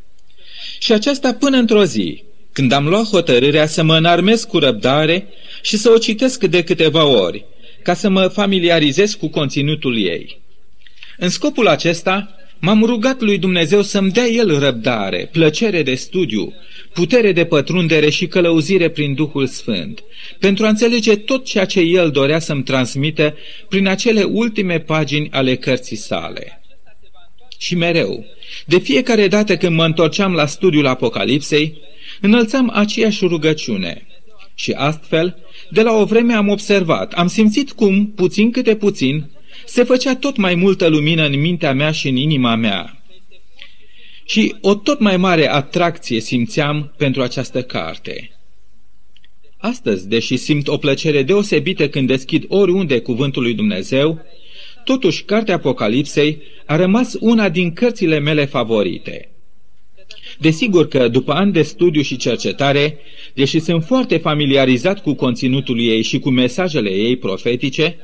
Și 0.79 0.93
aceasta 0.93 1.35
până 1.35 1.57
într-o 1.57 1.85
zi, 1.85 2.23
când 2.53 2.73
am 2.73 2.89
luat 2.89 3.05
hotărârea 3.05 3.67
să 3.67 3.83
mă 3.83 3.97
înarmez 3.97 4.45
cu 4.45 4.59
răbdare 4.59 5.29
și 5.63 5.77
să 5.77 5.91
o 5.91 5.99
citesc 5.99 6.45
de 6.45 6.65
câteva 6.65 7.05
ori, 7.05 7.45
ca 7.83 7.95
să 7.95 8.09
mă 8.09 8.27
familiarizez 8.27 9.15
cu 9.15 9.29
conținutul 9.29 9.99
ei. 9.99 10.41
În 11.19 11.29
scopul 11.29 11.69
acesta, 11.69 12.37
m-am 12.65 12.85
rugat 12.85 13.21
lui 13.21 13.39
Dumnezeu 13.39 13.83
să-mi 13.83 14.11
dea 14.11 14.27
El 14.27 14.59
răbdare, 14.59 15.29
plăcere 15.33 15.83
de 15.83 15.95
studiu, 15.95 16.53
putere 16.93 17.33
de 17.33 17.45
pătrundere 17.45 18.11
și 18.11 18.27
călăuzire 18.27 18.89
prin 18.89 19.15
Duhul 19.15 19.47
Sfânt, 19.47 20.05
pentru 20.39 20.65
a 20.65 20.69
înțelege 20.69 21.17
tot 21.17 21.45
ceea 21.45 21.65
ce 21.65 21.81
El 21.81 22.11
dorea 22.11 22.39
să-mi 22.39 22.63
transmită 22.63 23.37
prin 23.69 23.87
acele 23.87 24.23
ultime 24.23 24.79
pagini 24.79 25.29
ale 25.31 25.57
cărții 25.57 25.97
sale. 25.97 26.63
Și 27.59 27.75
mereu, 27.75 28.25
de 28.67 28.79
fiecare 28.79 29.29
dată 29.29 29.57
când 29.57 29.77
mă 29.77 29.85
întorceam 29.85 30.33
la 30.33 30.47
studiul 30.47 30.87
Apocalipsei, 30.87 31.81
înălțam 32.21 32.71
aceeași 32.75 33.27
rugăciune. 33.27 34.07
Și 34.55 34.73
astfel, 34.73 35.37
de 35.71 35.83
la 35.83 35.93
o 35.93 36.05
vreme 36.05 36.35
am 36.35 36.49
observat, 36.49 37.13
am 37.13 37.27
simțit 37.27 37.73
cum, 37.73 38.07
puțin 38.07 38.51
câte 38.51 38.77
puțin, 38.77 39.31
se 39.73 39.83
făcea 39.83 40.17
tot 40.17 40.37
mai 40.37 40.55
multă 40.55 40.89
lumină 40.89 41.27
în 41.27 41.41
mintea 41.41 41.73
mea 41.73 41.91
și 41.91 42.09
în 42.09 42.17
inima 42.17 42.55
mea. 42.55 43.03
Și 44.25 44.55
o 44.61 44.75
tot 44.75 45.01
mai 45.01 45.17
mare 45.17 45.51
atracție 45.51 46.21
simțeam 46.21 46.95
pentru 46.97 47.23
această 47.23 47.63
carte. 47.63 48.31
Astăzi, 49.57 50.09
deși 50.09 50.37
simt 50.37 50.69
o 50.69 50.77
plăcere 50.77 51.23
deosebită 51.23 51.89
când 51.89 52.07
deschid 52.07 52.45
oriunde 52.49 53.01
cuvântul 53.01 53.43
lui 53.43 53.55
Dumnezeu, 53.55 54.21
totuși 54.85 55.25
Cartea 55.25 55.55
Apocalipsei 55.55 56.43
a 56.67 56.77
rămas 56.77 57.17
una 57.21 57.49
din 57.49 57.73
cărțile 57.73 58.19
mele 58.19 58.45
favorite– 58.45 59.27
Desigur 60.39 60.89
că, 60.89 61.09
după 61.09 61.33
ani 61.33 61.53
de 61.53 61.63
studiu 61.63 62.03
și 62.03 62.17
cercetare, 62.17 62.99
deși 63.35 63.59
sunt 63.59 63.85
foarte 63.85 64.17
familiarizat 64.17 65.03
cu 65.03 65.15
conținutul 65.15 65.81
ei 65.81 66.03
și 66.03 66.19
cu 66.19 66.31
mesajele 66.31 66.91
ei 66.91 67.17
profetice, 67.17 67.97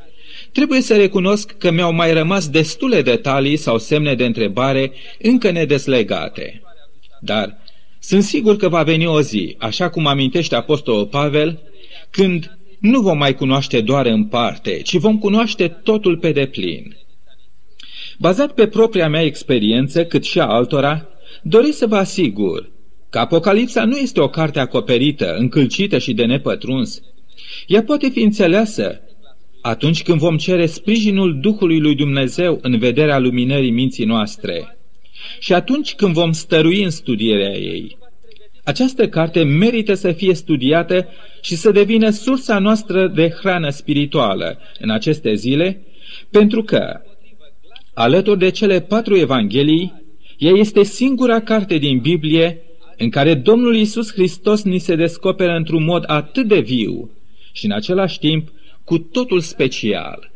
trebuie 0.52 0.80
să 0.80 0.96
recunosc 0.96 1.50
că 1.58 1.70
mi-au 1.70 1.92
mai 1.92 2.12
rămas 2.12 2.48
destule 2.48 3.02
detalii 3.02 3.56
sau 3.56 3.78
semne 3.78 4.14
de 4.14 4.24
întrebare 4.24 4.92
încă 5.18 5.50
nedeslegate. 5.50 6.62
Dar 7.20 7.58
sunt 8.00 8.22
sigur 8.22 8.56
că 8.56 8.68
va 8.68 8.82
veni 8.82 9.06
o 9.06 9.20
zi, 9.20 9.56
așa 9.58 9.88
cum 9.88 10.06
amintește 10.06 10.54
Apostolul 10.54 11.06
Pavel, 11.06 11.58
când 12.10 12.58
nu 12.80 13.00
vom 13.00 13.18
mai 13.18 13.34
cunoaște 13.34 13.80
doar 13.80 14.06
în 14.06 14.24
parte, 14.24 14.80
ci 14.82 14.96
vom 14.96 15.18
cunoaște 15.18 15.68
totul 15.68 16.16
pe 16.16 16.32
deplin. 16.32 16.96
Bazat 18.18 18.52
pe 18.52 18.66
propria 18.66 19.08
mea 19.08 19.22
experiență, 19.22 20.04
cât 20.04 20.24
și 20.24 20.40
a 20.40 20.46
altora, 20.46 21.08
Doresc 21.42 21.78
să 21.78 21.86
vă 21.86 21.96
asigur 21.96 22.70
că 23.10 23.18
Apocalipsa 23.18 23.84
nu 23.84 23.96
este 23.96 24.20
o 24.20 24.28
carte 24.28 24.58
acoperită, 24.58 25.34
încălcită 25.36 25.98
și 25.98 26.14
de 26.14 26.24
nepătruns. 26.24 27.00
Ea 27.66 27.82
poate 27.82 28.08
fi 28.08 28.20
înțeleasă 28.20 29.00
atunci 29.60 30.02
când 30.02 30.18
vom 30.18 30.36
cere 30.36 30.66
sprijinul 30.66 31.40
Duhului 31.40 31.80
lui 31.80 31.94
Dumnezeu 31.94 32.58
în 32.62 32.78
vederea 32.78 33.18
luminării 33.18 33.70
minții 33.70 34.04
noastre 34.04 34.78
și 35.38 35.54
atunci 35.54 35.94
când 35.94 36.12
vom 36.12 36.32
stărui 36.32 36.82
în 36.82 36.90
studierea 36.90 37.56
ei. 37.56 37.98
Această 38.64 39.08
carte 39.08 39.42
merită 39.42 39.94
să 39.94 40.12
fie 40.12 40.34
studiată 40.34 41.08
și 41.40 41.56
să 41.56 41.70
devină 41.70 42.10
sursa 42.10 42.58
noastră 42.58 43.06
de 43.06 43.28
hrană 43.28 43.68
spirituală 43.68 44.58
în 44.78 44.90
aceste 44.90 45.34
zile, 45.34 45.82
pentru 46.30 46.62
că, 46.62 47.00
alături 47.94 48.38
de 48.38 48.50
cele 48.50 48.80
patru 48.80 49.16
evanghelii, 49.16 50.02
ea 50.38 50.52
este 50.52 50.82
singura 50.82 51.40
carte 51.40 51.78
din 51.78 51.98
Biblie 51.98 52.62
în 52.96 53.10
care 53.10 53.34
Domnul 53.34 53.76
Isus 53.76 54.12
Hristos 54.12 54.62
ni 54.62 54.78
se 54.78 54.94
descoperă 54.94 55.52
într-un 55.56 55.84
mod 55.84 56.04
atât 56.06 56.46
de 56.46 56.60
viu 56.60 57.10
și 57.52 57.64
în 57.64 57.72
același 57.72 58.18
timp 58.18 58.48
cu 58.88 58.98
totul 58.98 59.40
special. 59.40 60.30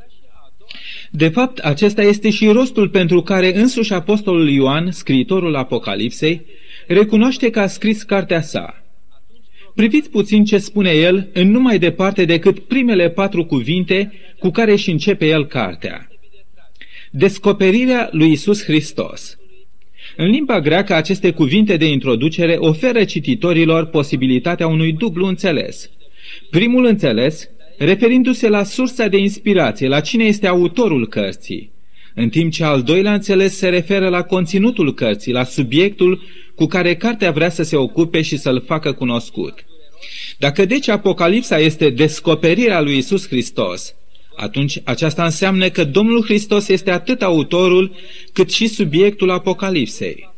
De 1.10 1.28
fapt, 1.28 1.58
acesta 1.58 2.02
este 2.02 2.30
și 2.30 2.46
rostul 2.46 2.88
pentru 2.88 3.22
care 3.22 3.56
însuși 3.56 3.92
Apostolul 3.92 4.48
Ioan, 4.48 4.90
scriitorul 4.90 5.56
Apocalipsei, 5.56 6.46
recunoaște 6.86 7.50
că 7.50 7.60
a 7.60 7.66
scris 7.66 8.02
cartea 8.02 8.42
sa. 8.42 8.84
Priviți 9.74 10.10
puțin 10.10 10.44
ce 10.44 10.58
spune 10.58 10.90
el 10.90 11.30
în 11.32 11.50
numai 11.50 11.78
departe 11.78 12.24
decât 12.24 12.58
primele 12.58 13.10
patru 13.10 13.44
cuvinte 13.44 14.12
cu 14.38 14.50
care 14.50 14.72
își 14.72 14.90
începe 14.90 15.26
el 15.26 15.46
cartea. 15.46 16.08
Descoperirea 17.10 18.08
lui 18.12 18.30
Isus 18.30 18.64
Hristos– 18.64 19.36
în 20.16 20.26
limba 20.26 20.60
greacă, 20.60 20.94
aceste 20.94 21.30
cuvinte 21.30 21.76
de 21.76 21.90
introducere 21.90 22.56
oferă 22.58 23.04
cititorilor 23.04 23.86
posibilitatea 23.86 24.66
unui 24.66 24.92
dublu 24.92 25.26
înțeles. 25.26 25.90
Primul 26.50 26.84
înțeles, 26.84 27.48
referindu-se 27.78 28.48
la 28.48 28.62
sursa 28.62 29.06
de 29.06 29.16
inspirație, 29.16 29.88
la 29.88 30.00
cine 30.00 30.24
este 30.24 30.46
autorul 30.46 31.08
cărții, 31.08 31.70
în 32.14 32.28
timp 32.28 32.52
ce 32.52 32.64
al 32.64 32.82
doilea 32.82 33.12
înțeles 33.12 33.56
se 33.56 33.68
referă 33.68 34.08
la 34.08 34.22
conținutul 34.22 34.94
cărții, 34.94 35.32
la 35.32 35.44
subiectul 35.44 36.22
cu 36.54 36.66
care 36.66 36.96
cartea 36.96 37.30
vrea 37.30 37.48
să 37.48 37.62
se 37.62 37.76
ocupe 37.76 38.22
și 38.22 38.36
să-l 38.36 38.62
facă 38.66 38.92
cunoscut. 38.92 39.64
Dacă 40.38 40.64
deci 40.64 40.88
Apocalipsa 40.88 41.58
este 41.58 41.90
descoperirea 41.90 42.80
lui 42.80 42.96
Isus 42.96 43.28
Hristos, 43.28 43.94
atunci 44.36 44.80
aceasta 44.84 45.24
înseamnă 45.24 45.68
că 45.68 45.84
Domnul 45.84 46.24
Hristos 46.24 46.68
este 46.68 46.90
atât 46.90 47.22
autorul 47.22 47.94
cât 48.32 48.50
și 48.52 48.66
subiectul 48.66 49.30
Apocalipsei. 49.30 50.30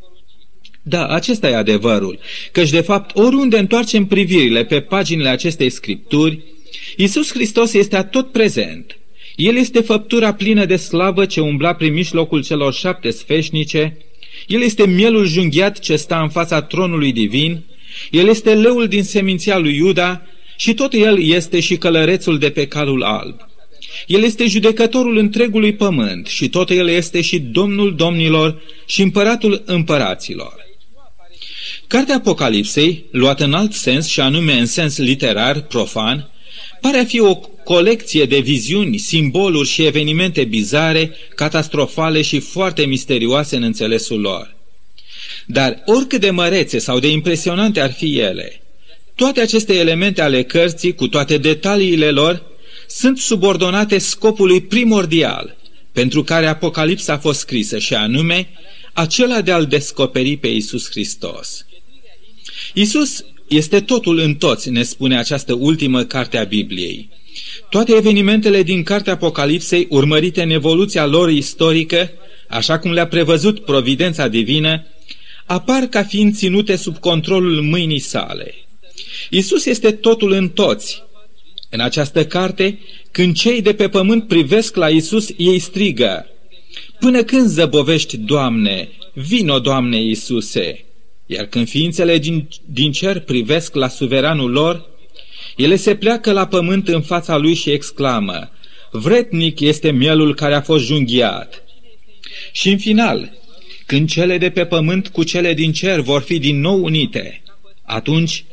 Da, 0.83 1.07
acesta 1.07 1.49
e 1.49 1.57
adevărul, 1.57 2.19
căci 2.53 2.71
de 2.71 2.81
fapt 2.81 3.17
oriunde 3.17 3.59
întoarcem 3.59 4.07
privirile 4.07 4.65
pe 4.65 4.81
paginile 4.81 5.29
acestei 5.29 5.71
scripturi, 5.71 6.43
Iisus 6.97 7.33
Hristos 7.33 7.73
este 7.73 7.97
atot 7.97 8.33
prezent. 8.33 8.99
El 9.37 9.57
este 9.57 9.81
făptura 9.81 10.35
plină 10.35 10.65
de 10.65 10.77
slavă 10.77 11.27
ce 11.27 11.41
umbla 11.41 11.75
prin 11.75 11.93
mijlocul 11.93 12.45
celor 12.45 12.75
șapte 12.75 13.11
sfeșnice, 13.11 13.97
El 14.47 14.63
este 14.63 14.87
mielul 14.87 15.27
junghiat 15.27 15.79
ce 15.79 15.97
sta 15.97 16.21
în 16.21 16.29
fața 16.29 16.63
tronului 16.63 17.13
divin, 17.13 17.63
El 18.11 18.29
este 18.29 18.55
leul 18.55 18.89
din 18.89 19.03
seminția 19.03 19.59
lui 19.59 19.77
Iuda 19.77 20.23
și 20.57 20.75
tot 20.75 20.93
El 20.93 21.23
este 21.23 21.61
și 21.61 21.77
călărețul 21.77 22.39
de 22.39 22.51
pe 22.51 22.67
calul 22.67 23.03
alb. 23.03 23.37
El 24.07 24.23
este 24.23 24.47
judecătorul 24.47 25.17
întregului 25.17 25.75
pământ 25.75 26.27
și 26.27 26.49
tot 26.49 26.71
El 26.71 26.89
este 26.89 27.21
și 27.21 27.39
Domnul 27.39 27.95
domnilor 27.95 28.63
și 28.87 29.03
împăratul 29.03 29.63
împăraților. 29.67 30.55
Cartea 31.87 32.15
Apocalipsei, 32.15 33.05
luată 33.11 33.45
în 33.45 33.53
alt 33.53 33.73
sens 33.73 34.07
și 34.07 34.21
anume 34.21 34.53
în 34.53 34.67
sens 34.67 34.99
literar, 34.99 35.61
profan, 35.61 36.31
pare 36.85 36.99
a 36.99 37.05
fi 37.05 37.21
o 37.21 37.35
colecție 37.65 38.25
de 38.25 38.39
viziuni, 38.39 38.99
simboluri 38.99 39.69
și 39.69 39.85
evenimente 39.85 40.45
bizare, 40.45 41.17
catastrofale 41.35 42.23
și 42.23 42.41
foarte 42.41 42.85
misterioase 42.87 43.57
în 43.57 43.63
înțelesul 43.63 44.21
lor. 44.21 44.57
Dar 45.47 45.83
oricât 45.87 46.21
de 46.21 46.31
mărețe 46.31 46.79
sau 46.79 46.99
de 46.99 47.09
impresionante 47.09 47.81
ar 47.81 47.93
fi 47.93 48.19
ele, 48.19 48.63
toate 49.15 49.41
aceste 49.41 49.75
elemente 49.75 50.23
ale 50.23 50.43
cărții, 50.43 50.95
cu 50.95 51.09
toate 51.09 51.39
detaliile 51.39 52.11
lor, 52.11 52.43
sunt 52.89 53.19
subordonate 53.19 53.99
scopului 53.99 54.61
primordial 54.61 55.57
pentru 55.93 56.23
care 56.23 56.47
Apocalipsa 56.47 57.13
a 57.13 57.19
fost 57.19 57.39
scrisă 57.39 57.79
și 57.79 57.95
anume 57.95 58.49
acela 58.93 59.41
de 59.41 59.53
a-L 59.53 59.67
descoperi 59.67 60.37
pe 60.37 60.49
Isus 60.49 60.91
Hristos. 60.91 61.67
Isus 62.75 63.25
este 63.57 63.81
totul 63.81 64.19
în 64.19 64.35
toți, 64.35 64.71
ne 64.71 64.83
spune 64.83 65.19
această 65.19 65.53
ultimă 65.53 66.05
carte 66.05 66.39
a 66.39 66.45
Bibliei. 66.45 67.09
Toate 67.71 67.95
evenimentele 67.95 68.63
din 68.63 68.83
cartea 68.83 69.13
Apocalipsei, 69.13 69.87
urmărite 69.91 70.43
în 70.43 70.51
evoluția 70.51 71.07
lor 71.07 71.31
istorică, 71.31 72.11
așa 72.49 72.79
cum 72.79 72.93
le-a 72.93 73.07
prevăzut 73.07 73.65
providența 73.65 74.29
divină, 74.29 74.87
apar 75.47 75.83
ca 75.83 76.03
fiind 76.03 76.35
ținute 76.35 76.77
sub 76.77 76.99
controlul 76.99 77.63
mâinii 77.63 77.99
sale. 77.99 78.55
Isus 79.31 79.65
este 79.65 79.91
totul 79.93 80.33
în 80.33 80.49
toți. 80.49 81.03
În 81.71 81.81
această 81.81 82.27
carte, 82.27 82.79
când 83.11 83.37
cei 83.37 83.63
de 83.63 83.75
pe 83.75 83.89
pământ 83.89 84.27
privesc 84.29 84.77
la 84.77 84.89
Isus, 84.89 85.29
ei 85.37 85.59
strigă, 85.59 86.29
Până 86.99 87.23
când 87.23 87.49
zăbovești, 87.49 88.17
Doamne? 88.17 88.89
Vino, 89.13 89.59
Doamne 89.59 90.03
Iisuse! 90.03 90.84
Iar 91.27 91.45
când 91.45 91.69
ființele 91.69 92.19
din, 92.19 92.49
din 92.65 92.93
cer 92.93 93.21
privesc 93.21 93.75
la 93.75 93.89
suveranul 93.89 94.51
lor, 94.51 94.87
ele 95.57 95.77
se 95.77 95.95
pleacă 95.95 96.33
la 96.33 96.47
pământ 96.47 96.89
în 96.89 97.03
fața 97.03 97.37
lui 97.37 97.55
și 97.55 97.71
exclamă, 97.71 98.51
Vretnic 98.91 99.61
este 99.61 99.91
mielul 99.91 100.35
care 100.35 100.55
a 100.55 100.61
fost 100.61 100.85
junghiat. 100.85 101.63
Și 102.53 102.69
în 102.71 102.79
final, 102.79 103.33
când 103.87 104.09
cele 104.09 104.39
de 104.39 104.51
pe 104.51 104.65
pământ 104.65 105.09
cu 105.09 105.23
cele 105.23 105.55
din 105.55 105.73
cer 105.73 106.01
vor 106.01 106.23
fi 106.23 106.39
din 106.39 106.61
nou 106.61 106.85
unite, 106.85 107.43
atunci, 107.85 108.45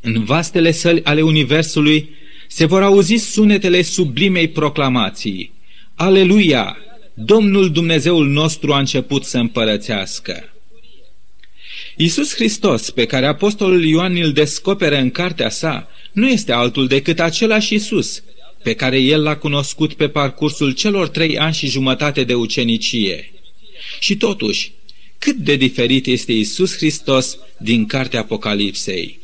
în 0.00 0.24
vastele 0.24 0.70
săli 0.70 1.04
ale 1.04 1.22
Universului, 1.22 2.08
se 2.48 2.64
vor 2.64 2.82
auzi 2.82 3.14
sunetele 3.14 3.82
sublimei 3.82 4.48
proclamații. 4.48 5.52
Aleluia! 5.94 6.76
Domnul 7.14 7.70
Dumnezeul 7.70 8.28
nostru 8.28 8.72
a 8.72 8.78
început 8.78 9.24
să 9.24 9.38
împărățească. 9.38 10.52
Iisus 11.96 12.34
Hristos, 12.34 12.90
pe 12.90 13.06
care 13.06 13.26
Apostolul 13.26 13.84
Ioan 13.84 14.16
îl 14.16 14.32
descoperă 14.32 14.96
în 14.96 15.10
cartea 15.10 15.50
sa, 15.50 15.88
nu 16.12 16.28
este 16.28 16.52
altul 16.52 16.86
decât 16.86 17.20
același 17.20 17.72
Iisus, 17.72 18.22
pe 18.62 18.74
care 18.74 18.98
el 18.98 19.22
l-a 19.22 19.36
cunoscut 19.36 19.92
pe 19.92 20.08
parcursul 20.08 20.72
celor 20.72 21.08
trei 21.08 21.38
ani 21.38 21.54
și 21.54 21.68
jumătate 21.68 22.24
de 22.24 22.34
ucenicie. 22.34 23.32
Și 23.98 24.16
totuși, 24.16 24.72
cât 25.18 25.36
de 25.36 25.56
diferit 25.56 26.06
este 26.06 26.32
Iisus 26.32 26.76
Hristos 26.76 27.38
din 27.58 27.86
cartea 27.86 28.20
Apocalipsei. 28.20 29.18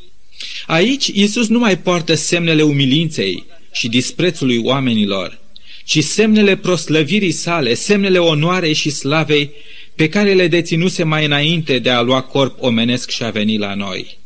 Aici 0.66 1.06
Iisus 1.06 1.48
nu 1.48 1.58
mai 1.58 1.78
poartă 1.78 2.14
semnele 2.14 2.62
umilinței 2.62 3.44
și 3.72 3.88
disprețului 3.88 4.58
oamenilor, 4.58 5.38
ci 5.84 6.02
semnele 6.02 6.56
proslăvirii 6.56 7.32
sale, 7.32 7.74
semnele 7.74 8.18
onoarei 8.18 8.72
și 8.72 8.90
slavei 8.90 9.50
pe 9.96 10.08
care 10.08 10.32
le 10.32 10.48
deținuse 10.48 11.02
mai 11.02 11.24
înainte 11.24 11.78
de 11.78 11.90
a 11.90 12.00
lua 12.00 12.20
corp 12.20 12.62
omenesc 12.62 13.10
și 13.10 13.22
a 13.22 13.30
veni 13.30 13.58
la 13.58 13.74
noi. 13.74 14.18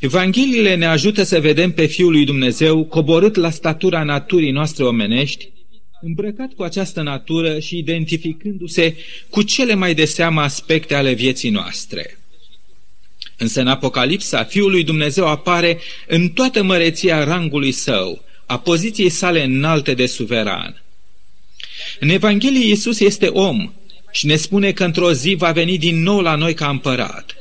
Evangheliile 0.00 0.74
ne 0.74 0.86
ajută 0.86 1.22
să 1.22 1.40
vedem 1.40 1.72
pe 1.72 1.86
Fiul 1.86 2.10
lui 2.10 2.24
Dumnezeu 2.24 2.84
coborât 2.84 3.34
la 3.34 3.50
statura 3.50 4.02
naturii 4.02 4.50
noastre 4.50 4.84
omenești, 4.84 5.48
îmbrăcat 6.00 6.52
cu 6.52 6.62
această 6.62 7.02
natură 7.02 7.58
și 7.58 7.78
identificându-se 7.78 8.96
cu 9.30 9.42
cele 9.42 9.74
mai 9.74 9.94
de 9.94 10.04
seamă 10.04 10.40
aspecte 10.40 10.94
ale 10.94 11.12
vieții 11.12 11.50
noastre. 11.50 12.18
Însă 13.36 13.60
în 13.60 13.66
Apocalipsa, 13.66 14.44
Fiul 14.44 14.70
lui 14.70 14.84
Dumnezeu 14.84 15.26
apare 15.26 15.80
în 16.06 16.28
toată 16.28 16.62
măreția 16.62 17.24
rangului 17.24 17.72
său, 17.72 18.24
a 18.46 18.58
poziției 18.58 19.08
sale 19.08 19.44
înalte 19.44 19.94
de 19.94 20.06
suveran. 20.06 20.82
În 22.00 22.08
Evanghelie 22.08 22.66
Iisus 22.66 23.00
este 23.00 23.26
om 23.26 23.72
și 24.14 24.26
ne 24.26 24.36
spune 24.36 24.72
că 24.72 24.84
într-o 24.84 25.12
zi 25.12 25.34
va 25.34 25.52
veni 25.52 25.78
din 25.78 26.02
nou 26.02 26.20
la 26.20 26.34
noi 26.34 26.54
ca 26.54 26.68
împărat. 26.68 27.36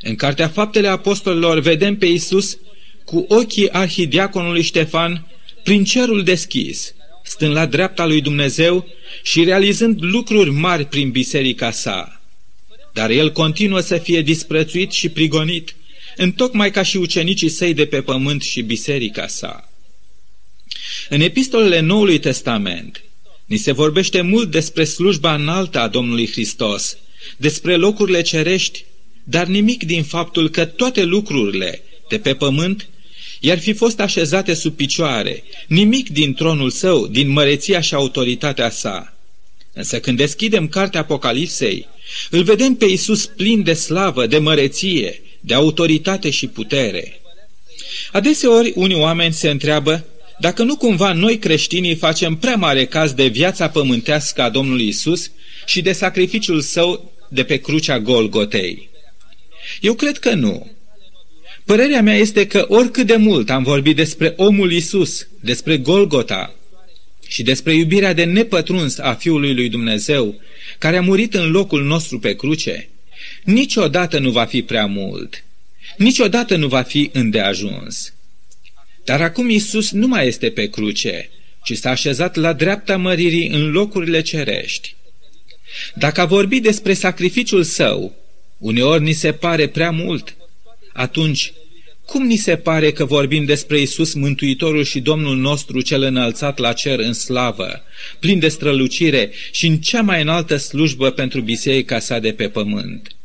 În 0.00 0.14
Cartea 0.14 0.48
Faptele 0.48 0.88
Apostolilor 0.88 1.58
vedem 1.58 1.96
pe 1.96 2.06
Iisus 2.06 2.58
cu 3.04 3.24
ochii 3.28 3.70
arhidiaconului 3.70 4.62
Ștefan 4.62 5.26
prin 5.62 5.84
cerul 5.84 6.22
deschis, 6.24 6.94
stând 7.24 7.52
la 7.52 7.66
dreapta 7.66 8.06
lui 8.06 8.20
Dumnezeu 8.20 8.86
și 9.22 9.44
realizând 9.44 10.02
lucruri 10.02 10.50
mari 10.50 10.84
prin 10.84 11.10
biserica 11.10 11.70
sa. 11.70 12.20
Dar 12.92 13.10
el 13.10 13.32
continuă 13.32 13.80
să 13.80 13.98
fie 13.98 14.22
disprețuit 14.22 14.92
și 14.92 15.08
prigonit, 15.08 15.74
întocmai 16.16 16.70
ca 16.70 16.82
și 16.82 16.96
ucenicii 16.96 17.48
săi 17.48 17.74
de 17.74 17.86
pe 17.86 18.02
pământ 18.02 18.42
și 18.42 18.62
biserica 18.62 19.26
sa. 19.26 19.72
În 21.08 21.20
epistolele 21.20 21.80
Noului 21.80 22.18
Testament, 22.18 23.02
ni 23.46 23.56
se 23.56 23.72
vorbește 23.72 24.20
mult 24.20 24.50
despre 24.50 24.84
slujba 24.84 25.34
înaltă 25.34 25.80
a 25.80 25.88
Domnului 25.88 26.30
Hristos, 26.30 26.96
despre 27.36 27.76
locurile 27.76 28.22
cerești, 28.22 28.84
dar 29.24 29.46
nimic 29.46 29.84
din 29.84 30.02
faptul 30.02 30.50
că 30.50 30.64
toate 30.64 31.02
lucrurile 31.02 31.82
de 32.08 32.18
pe 32.18 32.34
pământ 32.34 32.88
i-ar 33.40 33.58
fi 33.58 33.72
fost 33.72 34.00
așezate 34.00 34.54
sub 34.54 34.76
picioare, 34.76 35.42
nimic 35.66 36.08
din 36.08 36.34
tronul 36.34 36.70
său, 36.70 37.06
din 37.06 37.28
măreția 37.28 37.80
și 37.80 37.94
autoritatea 37.94 38.70
sa. 38.70 39.16
Însă 39.72 40.00
când 40.00 40.16
deschidem 40.16 40.68
cartea 40.68 41.00
Apocalipsei, 41.00 41.86
îl 42.30 42.42
vedem 42.42 42.74
pe 42.74 42.84
Iisus 42.84 43.26
plin 43.26 43.62
de 43.62 43.72
slavă, 43.72 44.26
de 44.26 44.38
măreție, 44.38 45.22
de 45.40 45.54
autoritate 45.54 46.30
și 46.30 46.46
putere. 46.46 47.20
Adeseori 48.12 48.72
unii 48.74 48.96
oameni 48.96 49.32
se 49.32 49.50
întreabă 49.50 50.04
dacă 50.42 50.62
nu 50.62 50.76
cumva 50.76 51.12
noi 51.12 51.38
creștinii 51.38 51.94
facem 51.94 52.36
prea 52.36 52.56
mare 52.56 52.84
caz 52.84 53.12
de 53.12 53.26
viața 53.26 53.68
pământească 53.68 54.42
a 54.42 54.48
Domnului 54.48 54.88
Isus 54.88 55.30
și 55.66 55.82
de 55.82 55.92
sacrificiul 55.92 56.60
său 56.60 57.12
de 57.28 57.44
pe 57.44 57.56
crucea 57.56 58.00
Golgotei. 58.00 58.88
Eu 59.80 59.94
cred 59.94 60.18
că 60.18 60.34
nu. 60.34 60.70
Părerea 61.64 62.02
mea 62.02 62.16
este 62.16 62.46
că 62.46 62.64
oricât 62.68 63.06
de 63.06 63.16
mult 63.16 63.50
am 63.50 63.62
vorbit 63.62 63.96
despre 63.96 64.34
omul 64.36 64.72
Isus, 64.72 65.28
despre 65.40 65.76
Golgota 65.76 66.54
și 67.28 67.42
despre 67.42 67.74
iubirea 67.74 68.12
de 68.12 68.24
nepătruns 68.24 68.98
a 68.98 69.14
Fiului 69.14 69.54
lui 69.54 69.68
Dumnezeu, 69.68 70.40
care 70.78 70.96
a 70.96 71.02
murit 71.02 71.34
în 71.34 71.50
locul 71.50 71.84
nostru 71.84 72.18
pe 72.18 72.34
cruce, 72.34 72.88
niciodată 73.44 74.18
nu 74.18 74.30
va 74.30 74.44
fi 74.44 74.62
prea 74.62 74.86
mult. 74.86 75.44
Niciodată 75.96 76.56
nu 76.56 76.68
va 76.68 76.82
fi 76.82 77.10
îndeajuns. 77.12 78.12
Dar 79.04 79.20
acum 79.20 79.48
Isus 79.48 79.90
nu 79.90 80.06
mai 80.06 80.26
este 80.26 80.50
pe 80.50 80.66
cruce, 80.66 81.30
ci 81.64 81.76
s-a 81.76 81.90
așezat 81.90 82.36
la 82.36 82.52
dreapta 82.52 82.96
măririi 82.96 83.48
în 83.48 83.70
locurile 83.70 84.20
cerești. 84.20 84.94
Dacă 85.94 86.20
a 86.20 86.24
vorbit 86.24 86.62
despre 86.62 86.94
sacrificiul 86.94 87.62
său, 87.62 88.14
uneori 88.58 89.02
ni 89.02 89.12
se 89.12 89.32
pare 89.32 89.68
prea 89.68 89.90
mult, 89.90 90.36
atunci 90.92 91.52
cum 92.04 92.26
ni 92.26 92.36
se 92.36 92.56
pare 92.56 92.92
că 92.92 93.04
vorbim 93.04 93.44
despre 93.44 93.80
Isus 93.80 94.14
Mântuitorul 94.14 94.84
și 94.84 95.00
Domnul 95.00 95.36
nostru 95.36 95.80
cel 95.80 96.02
înălțat 96.02 96.58
la 96.58 96.72
cer 96.72 96.98
în 96.98 97.12
slavă, 97.12 97.82
plin 98.18 98.38
de 98.38 98.48
strălucire 98.48 99.30
și 99.50 99.66
în 99.66 99.78
cea 99.78 100.02
mai 100.02 100.22
înaltă 100.22 100.56
slujbă 100.56 101.10
pentru 101.10 101.40
biserica 101.40 101.98
sa 101.98 102.18
de 102.18 102.32
pe 102.32 102.48
pământ? 102.48 103.16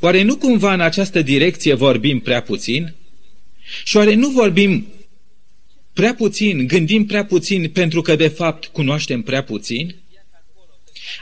Oare 0.00 0.22
nu 0.22 0.36
cumva 0.36 0.72
în 0.72 0.80
această 0.80 1.22
direcție 1.22 1.74
vorbim 1.74 2.20
prea 2.20 2.42
puțin? 2.42 2.94
Și 3.84 3.96
oare 3.96 4.14
nu 4.14 4.28
vorbim 4.28 4.86
prea 6.00 6.14
puțin, 6.14 6.66
gândim 6.66 7.06
prea 7.06 7.24
puțin 7.24 7.70
pentru 7.70 8.00
că 8.00 8.16
de 8.16 8.28
fapt 8.28 8.66
cunoaștem 8.66 9.22
prea 9.22 9.42
puțin? 9.42 9.94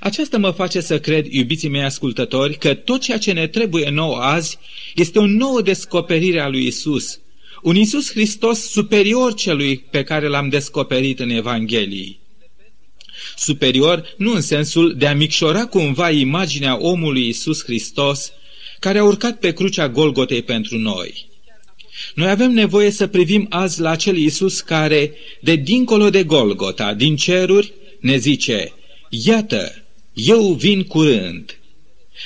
Aceasta 0.01 0.38
mă 0.38 0.51
face 0.51 0.81
să 0.81 1.01
cred, 1.01 1.27
iubiții 1.27 1.69
mei 1.69 1.83
ascultători, 1.83 2.59
că 2.59 2.75
tot 2.75 3.01
ceea 3.01 3.19
ce 3.19 3.33
ne 3.33 3.47
trebuie 3.47 3.91
nou 3.91 4.14
azi 4.14 4.59
este 4.95 5.19
o 5.19 5.27
nouă 5.27 5.62
descoperire 5.62 6.41
a 6.41 6.49
lui 6.49 6.67
Isus, 6.67 7.21
un 7.62 7.77
Isus 7.77 8.11
Hristos 8.11 8.71
superior 8.71 9.35
celui 9.35 9.79
pe 9.79 10.03
care 10.03 10.29
l-am 10.29 10.49
descoperit 10.49 11.21
în 11.21 11.31
Evanghelii. 11.31 12.21
Superior 13.37 14.14
nu 14.17 14.33
în 14.35 14.41
sensul 14.41 14.95
de 14.97 15.07
a 15.07 15.14
micșora 15.14 15.67
cumva 15.67 16.11
imaginea 16.11 16.81
omului 16.81 17.29
Isus 17.29 17.64
Hristos, 17.64 18.33
care 18.79 18.99
a 18.99 19.05
urcat 19.05 19.38
pe 19.38 19.53
crucea 19.53 19.88
Golgotei 19.88 20.43
pentru 20.43 20.77
noi. 20.77 21.28
Noi 22.15 22.31
avem 22.31 22.53
nevoie 22.53 22.91
să 22.91 23.07
privim 23.07 23.47
azi 23.51 23.81
la 23.81 23.91
acel 23.91 24.17
Iisus 24.17 24.61
care, 24.61 25.13
de 25.41 25.55
dincolo 25.55 26.11
de 26.11 26.23
Golgota, 26.23 26.95
din 26.95 27.17
ceruri, 27.17 27.73
ne 28.01 28.17
zice, 28.17 28.73
Iată, 29.09 29.83
eu 30.13 30.53
vin 30.53 30.83
curând. 30.83 31.59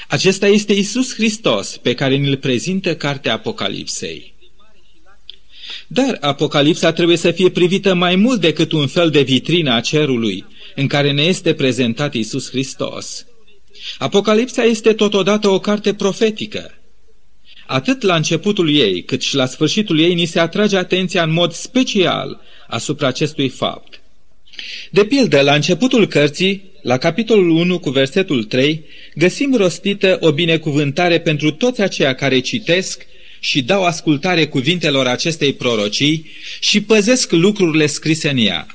Acesta 0.09 0.47
este 0.47 0.73
Isus 0.73 1.15
Hristos 1.15 1.77
pe 1.77 1.95
care 1.95 2.17
ne-l 2.17 2.37
prezintă 2.37 2.97
cartea 2.97 3.33
Apocalipsei. 3.33 4.35
Dar 5.87 6.19
Apocalipsa 6.21 6.93
trebuie 6.93 7.17
să 7.17 7.31
fie 7.31 7.51
privită 7.51 7.95
mai 7.95 8.17
mult 8.17 8.41
decât 8.41 8.73
un 8.73 8.87
fel 8.87 9.11
de 9.11 9.23
vitrină 9.23 9.75
a 9.75 9.81
cerului 9.81 10.45
în 10.75 10.87
care 10.87 11.13
ne 11.13 11.23
este 11.23 11.55
prezentat 11.55 12.15
Isus 12.15 12.51
Hristos. 12.51 13.27
Apocalipsa 13.99 14.63
este 14.63 14.93
totodată 14.93 15.49
o 15.49 15.59
carte 15.59 15.95
profetică. 15.95 16.82
Atât 17.73 18.03
la 18.03 18.15
începutul 18.15 18.75
ei, 18.75 19.03
cât 19.03 19.23
și 19.23 19.35
la 19.35 19.47
sfârșitul 19.47 20.01
ei, 20.01 20.15
ni 20.15 20.25
se 20.25 20.39
atrage 20.39 20.77
atenția 20.77 21.23
în 21.23 21.33
mod 21.33 21.53
special 21.53 22.41
asupra 22.69 23.07
acestui 23.07 23.49
fapt. 23.49 24.01
De 24.91 25.05
pildă, 25.05 25.41
la 25.41 25.55
începutul 25.55 26.07
cărții, 26.07 26.63
la 26.83 26.99
capitolul 26.99 27.51
1 27.51 27.79
cu 27.79 27.91
versetul 27.91 28.45
3, 28.45 28.85
găsim 29.15 29.55
rostită 29.55 30.17
o 30.21 30.33
binecuvântare 30.33 31.21
pentru 31.21 31.51
toți 31.51 31.81
aceia 31.81 32.15
care 32.15 32.39
citesc 32.39 33.07
și 33.41 33.63
dau 33.63 33.85
ascultare 33.85 34.47
cuvintelor 34.47 35.07
acestei 35.07 35.53
prorocii 35.53 36.31
și 36.61 36.83
păzesc 36.83 37.31
lucrurile 37.31 37.87
scrise 37.87 38.29
în 38.29 38.39
ea. 38.39 38.67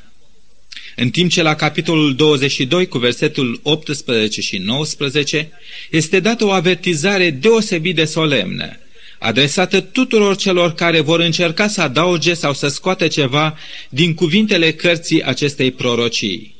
în 0.95 1.09
timp 1.09 1.31
ce 1.31 1.41
la 1.41 1.55
capitolul 1.55 2.15
22 2.15 2.87
cu 2.87 2.97
versetul 2.97 3.59
18 3.63 4.41
și 4.41 4.57
19 4.57 5.49
este 5.89 6.19
dată 6.19 6.45
o 6.45 6.51
avertizare 6.51 7.29
deosebit 7.29 7.95
de 7.95 8.05
solemnă, 8.05 8.77
adresată 9.19 9.79
tuturor 9.79 10.35
celor 10.35 10.73
care 10.73 10.99
vor 10.99 11.19
încerca 11.19 11.67
să 11.67 11.81
adauge 11.81 12.33
sau 12.33 12.53
să 12.53 12.67
scoată 12.67 13.07
ceva 13.07 13.57
din 13.89 14.13
cuvintele 14.13 14.71
cărții 14.71 15.23
acestei 15.23 15.71
prorocii. 15.71 16.55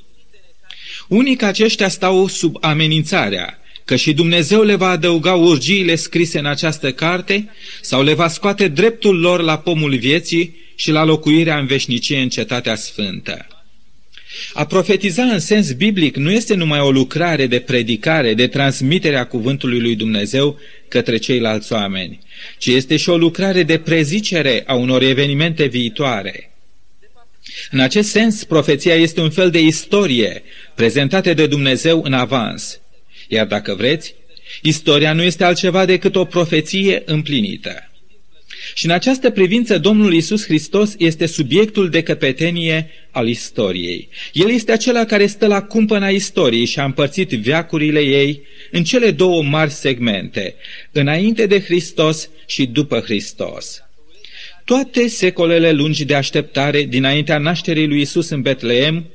Unii 1.07 1.35
ca 1.35 1.47
aceștia 1.47 1.89
stau 1.89 2.27
sub 2.27 2.57
amenințarea 2.61 3.59
că 3.85 3.95
și 3.95 4.13
Dumnezeu 4.13 4.63
le 4.63 4.75
va 4.75 4.89
adăuga 4.89 5.33
urgiile 5.33 5.95
scrise 5.95 6.39
în 6.39 6.45
această 6.45 6.91
carte 6.91 7.49
sau 7.81 8.03
le 8.03 8.13
va 8.13 8.27
scoate 8.27 8.67
dreptul 8.67 9.19
lor 9.19 9.41
la 9.41 9.57
pomul 9.57 9.97
vieții 9.97 10.55
și 10.75 10.91
la 10.91 11.03
locuirea 11.03 11.57
în 11.57 11.65
veșnicie 11.65 12.21
în 12.21 12.29
cetatea 12.29 12.75
sfântă. 12.75 13.56
A 14.53 14.65
profetiza 14.65 15.23
în 15.23 15.39
sens 15.39 15.71
biblic 15.71 16.15
nu 16.15 16.31
este 16.31 16.53
numai 16.53 16.79
o 16.79 16.91
lucrare 16.91 17.47
de 17.47 17.59
predicare, 17.59 18.33
de 18.33 18.47
transmitere 18.47 19.15
a 19.15 19.25
cuvântului 19.25 19.79
lui 19.79 19.95
Dumnezeu 19.95 20.59
către 20.87 21.17
ceilalți 21.17 21.73
oameni, 21.73 22.19
ci 22.57 22.65
este 22.65 22.97
și 22.97 23.09
o 23.09 23.17
lucrare 23.17 23.63
de 23.63 23.77
prezicere 23.77 24.63
a 24.65 24.73
unor 24.73 25.01
evenimente 25.01 25.65
viitoare. 25.65 26.51
În 27.71 27.79
acest 27.79 28.09
sens, 28.09 28.43
profeția 28.43 28.95
este 28.95 29.21
un 29.21 29.29
fel 29.29 29.49
de 29.49 29.59
istorie 29.59 30.43
prezentată 30.75 31.33
de 31.33 31.47
Dumnezeu 31.47 32.01
în 32.03 32.13
avans. 32.13 32.79
Iar 33.27 33.45
dacă 33.45 33.75
vreți, 33.75 34.15
istoria 34.61 35.13
nu 35.13 35.21
este 35.21 35.43
altceva 35.43 35.85
decât 35.85 36.15
o 36.15 36.25
profeție 36.25 37.01
împlinită. 37.05 37.86
Și 38.73 38.85
în 38.85 38.91
această 38.91 39.29
privință 39.29 39.77
Domnul 39.77 40.13
Isus 40.13 40.43
Hristos 40.43 40.95
este 40.97 41.25
subiectul 41.25 41.89
de 41.89 42.03
căpetenie 42.03 42.89
al 43.11 43.27
istoriei. 43.27 44.09
El 44.33 44.49
este 44.49 44.71
acela 44.71 45.05
care 45.05 45.25
stă 45.25 45.47
la 45.47 45.61
cumpăna 45.61 46.09
istoriei 46.09 46.65
și 46.65 46.79
a 46.79 46.83
împărțit 46.83 47.29
veacurile 47.29 47.99
ei 47.99 48.41
în 48.71 48.83
cele 48.83 49.11
două 49.11 49.43
mari 49.43 49.71
segmente, 49.71 50.55
înainte 50.91 51.45
de 51.45 51.59
Hristos 51.59 52.29
și 52.45 52.65
după 52.65 52.99
Hristos. 52.99 53.81
Toate 54.65 55.07
secolele 55.07 55.71
lungi 55.71 56.05
de 56.05 56.15
așteptare 56.15 56.83
dinaintea 56.83 57.37
nașterii 57.37 57.87
lui 57.87 58.01
Isus 58.01 58.29
în 58.29 58.41
Betleem 58.41 59.05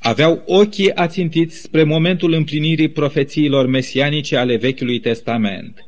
aveau 0.00 0.42
ochii 0.46 0.94
ațintiți 0.94 1.60
spre 1.60 1.82
momentul 1.82 2.32
împlinirii 2.32 2.88
profețiilor 2.88 3.66
mesianice 3.66 4.36
ale 4.36 4.56
Vechiului 4.56 5.00
Testament. 5.00 5.78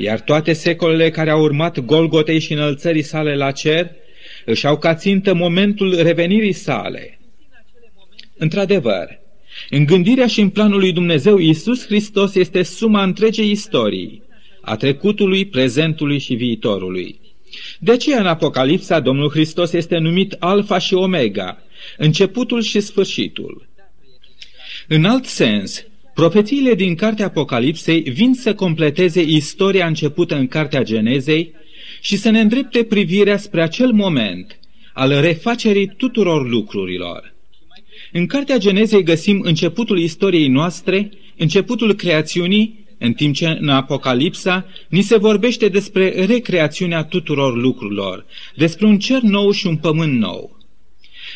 Iar 0.00 0.20
toate 0.20 0.52
secolele 0.52 1.10
care 1.10 1.30
au 1.30 1.42
urmat 1.42 1.78
Golgotei 1.78 2.38
și 2.38 2.52
înălțării 2.52 3.02
sale 3.02 3.36
la 3.36 3.50
cer 3.50 3.90
își 4.44 4.66
au 4.66 4.78
ca 4.78 4.94
țintă 4.94 5.34
momentul 5.34 6.02
revenirii 6.02 6.52
sale. 6.52 7.18
Într-adevăr, 8.36 9.18
în 9.70 9.84
gândirea 9.84 10.26
și 10.26 10.40
în 10.40 10.48
planul 10.48 10.78
lui 10.78 10.92
Dumnezeu, 10.92 11.38
Iisus 11.38 11.86
Hristos 11.86 12.34
este 12.34 12.62
suma 12.62 13.02
întregei 13.02 13.50
istorii, 13.50 14.22
a 14.60 14.76
trecutului, 14.76 15.46
prezentului 15.46 16.18
și 16.18 16.34
viitorului. 16.34 17.20
De 17.78 17.92
aceea 17.92 18.20
în 18.20 18.26
Apocalipsa 18.26 19.00
Domnul 19.00 19.30
Hristos 19.30 19.72
este 19.72 19.98
numit 19.98 20.36
Alfa 20.38 20.78
și 20.78 20.94
Omega, 20.94 21.62
începutul 21.96 22.62
și 22.62 22.80
sfârșitul. 22.80 23.68
În 24.88 25.04
alt 25.04 25.24
sens, 25.24 25.86
profețiile 26.18 26.74
din 26.74 26.94
Cartea 26.94 27.26
Apocalipsei 27.26 28.00
vin 28.00 28.34
să 28.34 28.54
completeze 28.54 29.22
istoria 29.22 29.86
începută 29.86 30.34
în 30.34 30.46
Cartea 30.46 30.82
Genezei 30.82 31.52
și 32.00 32.16
să 32.16 32.30
ne 32.30 32.40
îndrepte 32.40 32.84
privirea 32.84 33.36
spre 33.36 33.62
acel 33.62 33.92
moment 33.92 34.58
al 34.92 35.20
refacerii 35.20 35.94
tuturor 35.96 36.48
lucrurilor. 36.48 37.34
În 38.12 38.26
Cartea 38.26 38.58
Genezei 38.58 39.02
găsim 39.02 39.40
începutul 39.40 39.98
istoriei 39.98 40.48
noastre, 40.48 41.10
începutul 41.36 41.94
creațiunii, 41.94 42.86
în 42.98 43.12
timp 43.12 43.34
ce 43.34 43.56
în 43.60 43.68
Apocalipsa 43.68 44.66
ni 44.88 45.02
se 45.02 45.16
vorbește 45.16 45.68
despre 45.68 46.24
recreațiunea 46.26 47.04
tuturor 47.04 47.56
lucrurilor, 47.56 48.26
despre 48.56 48.86
un 48.86 48.98
cer 48.98 49.20
nou 49.20 49.50
și 49.50 49.66
un 49.66 49.76
pământ 49.76 50.18
nou. 50.18 50.57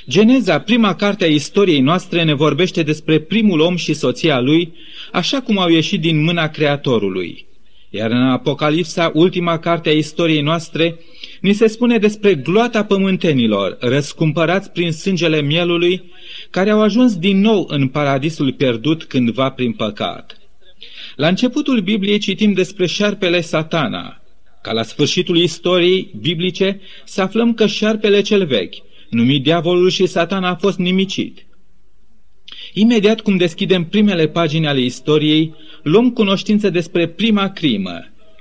Geneza, 0.09 0.61
prima 0.61 0.95
carte 0.95 1.25
a 1.25 1.29
istoriei 1.29 1.81
noastre, 1.81 2.23
ne 2.23 2.35
vorbește 2.35 2.83
despre 2.83 3.19
primul 3.19 3.61
om 3.61 3.77
și 3.77 3.93
soția 3.93 4.41
lui, 4.41 4.73
așa 5.12 5.41
cum 5.41 5.59
au 5.59 5.69
ieșit 5.69 6.01
din 6.01 6.23
mâna 6.23 6.49
Creatorului. 6.49 7.47
Iar 7.91 8.11
în 8.11 8.23
Apocalipsa, 8.23 9.11
ultima 9.15 9.59
carte 9.59 9.88
a 9.88 9.93
istoriei 9.93 10.43
noastre, 10.43 10.99
ni 11.41 11.53
se 11.53 11.67
spune 11.67 11.99
despre 11.99 12.35
gloata 12.35 12.85
pământenilor, 12.85 13.77
răscumpărați 13.81 14.71
prin 14.71 14.93
sângele 14.93 15.41
mielului, 15.41 16.12
care 16.51 16.71
au 16.71 16.81
ajuns 16.81 17.17
din 17.17 17.41
nou 17.41 17.67
în 17.69 17.88
paradisul 17.88 18.53
pierdut 18.53 19.05
cândva 19.05 19.51
prin 19.51 19.73
păcat. 19.73 20.37
La 21.17 21.29
începutul 21.29 21.81
Bibliei 21.81 22.19
citim 22.19 22.53
despre 22.53 22.87
șarpele 22.87 23.41
satana, 23.41 24.23
ca 24.62 24.73
la 24.73 24.83
sfârșitul 24.83 25.37
istoriei 25.37 26.11
biblice 26.21 26.81
să 27.05 27.23
aflăm 27.23 27.55
că 27.55 27.67
șarpele 27.67 28.21
cel 28.21 28.47
vechi, 28.47 28.75
numit 29.12 29.42
diavolul 29.42 29.90
și 29.90 30.07
satana, 30.07 30.48
a 30.48 30.55
fost 30.55 30.79
nimicit. 30.79 31.46
Imediat 32.72 33.20
cum 33.20 33.37
deschidem 33.37 33.85
primele 33.85 34.29
pagini 34.29 34.66
ale 34.66 34.81
istoriei, 34.81 35.55
luăm 35.83 36.11
cunoștință 36.11 36.70
despre 36.70 37.09
prima 37.09 37.48
crimă, 37.48 37.98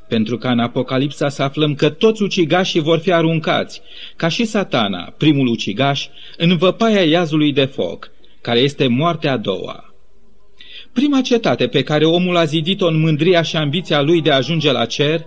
pentru 0.07 0.38
ca 0.38 0.51
în 0.51 0.60
Apocalipsa 0.60 1.29
să 1.29 1.43
aflăm 1.43 1.75
că 1.75 1.89
toți 1.89 2.21
ucigașii 2.21 2.81
vor 2.81 2.99
fi 2.99 3.12
aruncați, 3.12 3.81
ca 4.15 4.27
și 4.27 4.45
satana, 4.45 5.13
primul 5.17 5.47
ucigaș, 5.47 6.07
în 6.38 6.57
văpaia 6.57 7.03
iazului 7.03 7.53
de 7.53 7.65
foc, 7.65 8.12
care 8.41 8.60
este 8.60 8.88
moartea 8.88 9.31
a 9.31 9.38
doua. 9.38 9.93
Prima 10.93 11.21
cetate 11.21 11.67
pe 11.67 11.84
care 11.84 12.05
omul 12.05 12.38
a 12.38 12.45
zidit-o 12.45 12.88
în 12.88 12.99
mândria 12.99 13.41
și 13.41 13.55
ambiția 13.55 14.01
lui 14.01 14.21
de 14.21 14.31
a 14.31 14.36
ajunge 14.36 14.71
la 14.71 14.86
cer, 14.86 15.25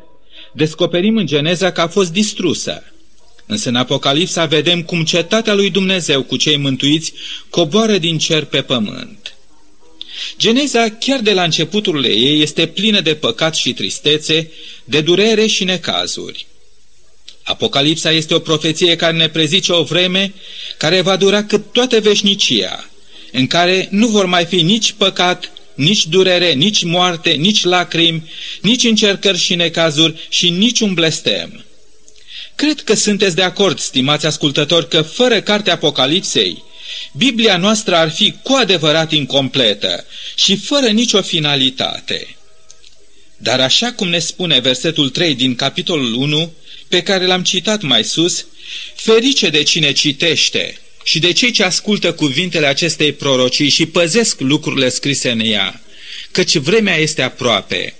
descoperim 0.53 1.17
în 1.17 1.27
Geneza 1.27 1.71
că 1.71 1.81
a 1.81 1.87
fost 1.87 2.13
distrusă. 2.13 2.83
Însă 3.47 3.69
în 3.69 3.77
Apocalipsa 3.77 4.45
vedem 4.45 4.83
cum 4.83 5.05
cetatea 5.05 5.55
lui 5.55 5.71
Dumnezeu 5.71 6.23
cu 6.23 6.37
cei 6.37 6.57
mântuiți 6.57 7.13
coboară 7.51 7.99
din 7.99 8.19
cer 8.19 8.45
pe 8.45 8.63
pământ. 8.63 9.35
Geneza, 10.39 10.89
chiar 10.91 11.21
de 11.21 11.33
la 11.33 11.43
începutul 11.43 12.05
ei, 12.05 12.43
este 12.43 12.67
plină 12.67 13.01
de 13.01 13.15
păcat 13.15 13.55
și 13.55 13.73
tristețe, 13.73 14.51
de 14.85 15.01
durere 15.01 15.47
și 15.47 15.65
necazuri. 15.65 16.47
Apocalipsa 17.43 18.11
este 18.11 18.35
o 18.35 18.39
profeție 18.39 18.97
care 18.97 19.17
ne 19.17 19.29
prezice 19.29 19.73
o 19.73 19.83
vreme 19.83 20.33
care 20.79 21.01
va 21.01 21.17
dura 21.17 21.45
cât 21.45 21.73
toată 21.73 22.01
veșnicia, 22.01 22.91
în 23.33 23.47
care 23.47 23.89
nu 23.91 24.09
vor 24.09 24.27
mai 24.27 24.45
fi 24.45 24.63
nici 24.63 24.93
păcat, 24.93 25.53
nici 25.75 26.07
durere, 26.07 26.53
nici 26.53 26.85
moarte, 26.85 27.31
nici 27.31 27.65
lacrimi, 27.65 28.31
nici 28.61 28.85
încercări 28.85 29.39
și 29.39 29.55
necazuri 29.55 30.27
și 30.29 30.51
nici 30.51 30.81
un 30.81 30.95
blestem. 30.95 31.64
Cred 32.57 32.81
că 32.81 32.95
sunteți 32.95 33.37
de 33.37 33.43
acord, 33.43 33.79
stimați 33.79 34.27
ascultători, 34.27 34.89
că 34.89 35.03
fără 35.03 35.41
cartea 35.41 35.73
Apocalipsei, 35.73 36.63
Biblia 37.13 37.57
noastră 37.57 37.97
ar 37.97 38.11
fi 38.11 38.35
cu 38.43 38.53
adevărat 38.53 39.13
incompletă 39.13 40.07
și 40.35 40.57
fără 40.57 40.87
nicio 40.87 41.23
finalitate. 41.23 42.37
Dar 43.37 43.61
așa 43.61 43.93
cum 43.93 44.09
ne 44.09 44.19
spune 44.19 44.61
versetul 44.61 45.11
3 45.11 45.35
din 45.35 45.55
capitolul 45.55 46.15
1, 46.15 46.53
pe 46.89 47.03
care 47.03 47.27
l-am 47.27 47.43
citat 47.43 47.83
mai 47.83 48.05
sus, 48.05 48.47
ferice 48.95 49.49
de 49.49 49.63
cine 49.63 49.93
citește 49.93 50.79
și 51.05 51.19
de 51.19 51.33
cei 51.33 51.51
ce 51.51 51.63
ascultă 51.63 52.13
cuvintele 52.13 52.67
acestei 52.67 53.13
prorocii 53.13 53.69
și 53.69 53.87
păzesc 53.87 54.41
lucrurile 54.41 54.89
scrise 54.89 55.31
în 55.31 55.41
ea, 55.41 55.83
căci 56.31 56.57
vremea 56.57 56.97
este 56.97 57.23
aproape. 57.23 57.95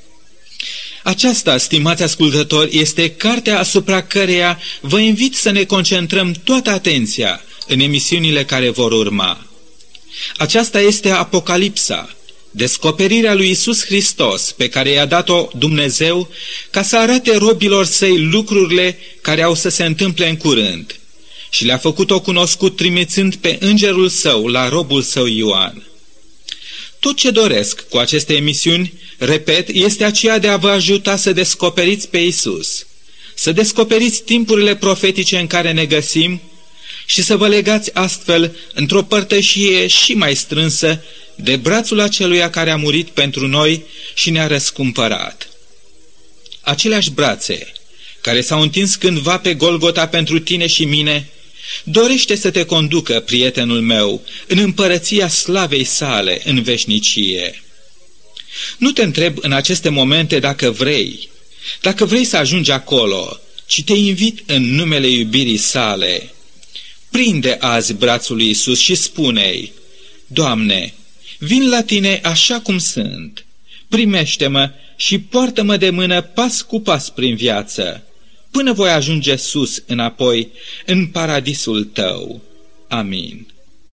Aceasta, 1.05 1.59
stimați 1.59 2.03
ascultători, 2.03 2.79
este 2.79 3.11
cartea 3.11 3.59
asupra 3.59 4.03
căreia 4.03 4.61
vă 4.81 4.99
invit 4.99 5.35
să 5.35 5.51
ne 5.51 5.65
concentrăm 5.65 6.35
toată 6.45 6.71
atenția 6.71 7.41
în 7.67 7.81
emisiunile 7.81 8.45
care 8.45 8.71
vor 8.71 8.93
urma. 8.93 9.47
Aceasta 10.37 10.81
este 10.81 11.11
Apocalipsa, 11.11 12.17
descoperirea 12.51 13.35
lui 13.35 13.51
Isus 13.51 13.85
Hristos 13.85 14.53
pe 14.53 14.69
care 14.69 14.91
i-a 14.91 15.07
dat-o 15.07 15.49
Dumnezeu 15.57 16.29
ca 16.71 16.83
să 16.83 16.97
arate 16.97 17.37
robilor 17.37 17.85
săi 17.85 18.19
lucrurile 18.19 18.99
care 19.21 19.43
au 19.43 19.55
să 19.55 19.69
se 19.69 19.85
întâmple 19.85 20.29
în 20.29 20.37
curând 20.37 20.99
și 21.51 21.65
le-a 21.65 21.79
făcut-o 21.79 22.21
cunoscut 22.21 22.77
trimițând 22.77 23.35
pe 23.35 23.57
îngerul 23.61 24.09
său 24.09 24.47
la 24.47 24.69
robul 24.69 25.03
său 25.03 25.27
Ioan. 25.27 25.83
Tot 27.05 27.17
ce 27.17 27.31
doresc 27.31 27.89
cu 27.89 27.97
aceste 27.97 28.35
emisiuni, 28.35 28.93
repet, 29.19 29.69
este 29.69 30.05
aceea 30.05 30.39
de 30.39 30.49
a 30.49 30.57
vă 30.57 30.69
ajuta 30.69 31.17
să 31.17 31.33
descoperiți 31.33 32.09
pe 32.09 32.19
Isus, 32.19 32.87
să 33.35 33.53
descoperiți 33.53 34.23
timpurile 34.23 34.77
profetice 34.77 35.39
în 35.39 35.47
care 35.47 35.73
ne 35.73 35.87
găsim 35.87 36.41
și 37.07 37.23
să 37.23 37.37
vă 37.37 37.49
legați 37.49 37.95
astfel 37.95 38.57
într-o 38.75 39.03
părtășie 39.03 39.87
și 39.87 40.15
mai 40.15 40.35
strânsă 40.35 41.03
de 41.35 41.57
brațul 41.57 42.01
aceluia 42.01 42.51
care 42.51 42.71
a 42.71 42.77
murit 42.77 43.09
pentru 43.09 43.47
noi 43.47 43.85
și 44.15 44.31
ne-a 44.31 44.47
răscumpărat. 44.47 45.49
Aceleași 46.61 47.11
brațe 47.11 47.73
care 48.21 48.41
s-au 48.41 48.61
întins 48.61 48.95
cândva 48.95 49.39
pe 49.39 49.55
Golgota 49.55 50.07
pentru 50.07 50.39
tine 50.39 50.67
și 50.67 50.85
mine, 50.85 51.29
Dorește 51.85 52.35
să 52.35 52.51
te 52.51 52.65
conducă, 52.65 53.21
prietenul 53.21 53.81
meu, 53.81 54.25
în 54.47 54.59
împărăția 54.59 55.29
slavei 55.29 55.85
sale, 55.85 56.41
în 56.45 56.63
veșnicie. 56.63 57.63
Nu 58.79 58.93
te 58.93 59.03
întreb 59.03 59.39
în 59.41 59.53
aceste 59.53 59.89
momente 59.89 60.39
dacă 60.39 60.71
vrei, 60.71 61.29
dacă 61.81 62.05
vrei 62.05 62.25
să 62.25 62.37
ajungi 62.37 62.71
acolo, 62.71 63.41
ci 63.67 63.83
te 63.85 63.93
invit 63.93 64.43
în 64.47 64.75
numele 64.75 65.09
iubirii 65.09 65.57
sale. 65.57 66.31
Prinde 67.11 67.57
azi 67.61 67.95
brațul 67.95 68.37
lui 68.37 68.51
Isus 68.51 68.79
și 68.79 68.95
spune-i, 68.95 69.73
Doamne, 70.27 70.95
vin 71.39 71.69
la 71.69 71.83
tine 71.83 72.21
așa 72.25 72.61
cum 72.61 72.79
sunt, 72.79 73.45
primește-mă 73.89 74.71
și 74.97 75.19
poartă-mă 75.19 75.77
de 75.77 75.91
mână 75.91 76.23
pas 76.23 76.63
cu 76.63 76.81
pas 76.81 77.11
prin 77.11 77.37
viață, 77.37 78.03
până 78.57 78.73
voi 78.73 78.91
ajunge 78.91 79.37
sus 79.37 79.83
înapoi 79.87 80.53
în 80.87 81.07
paradisul 81.07 81.85
tău. 81.85 82.41
Amin. 82.89 83.54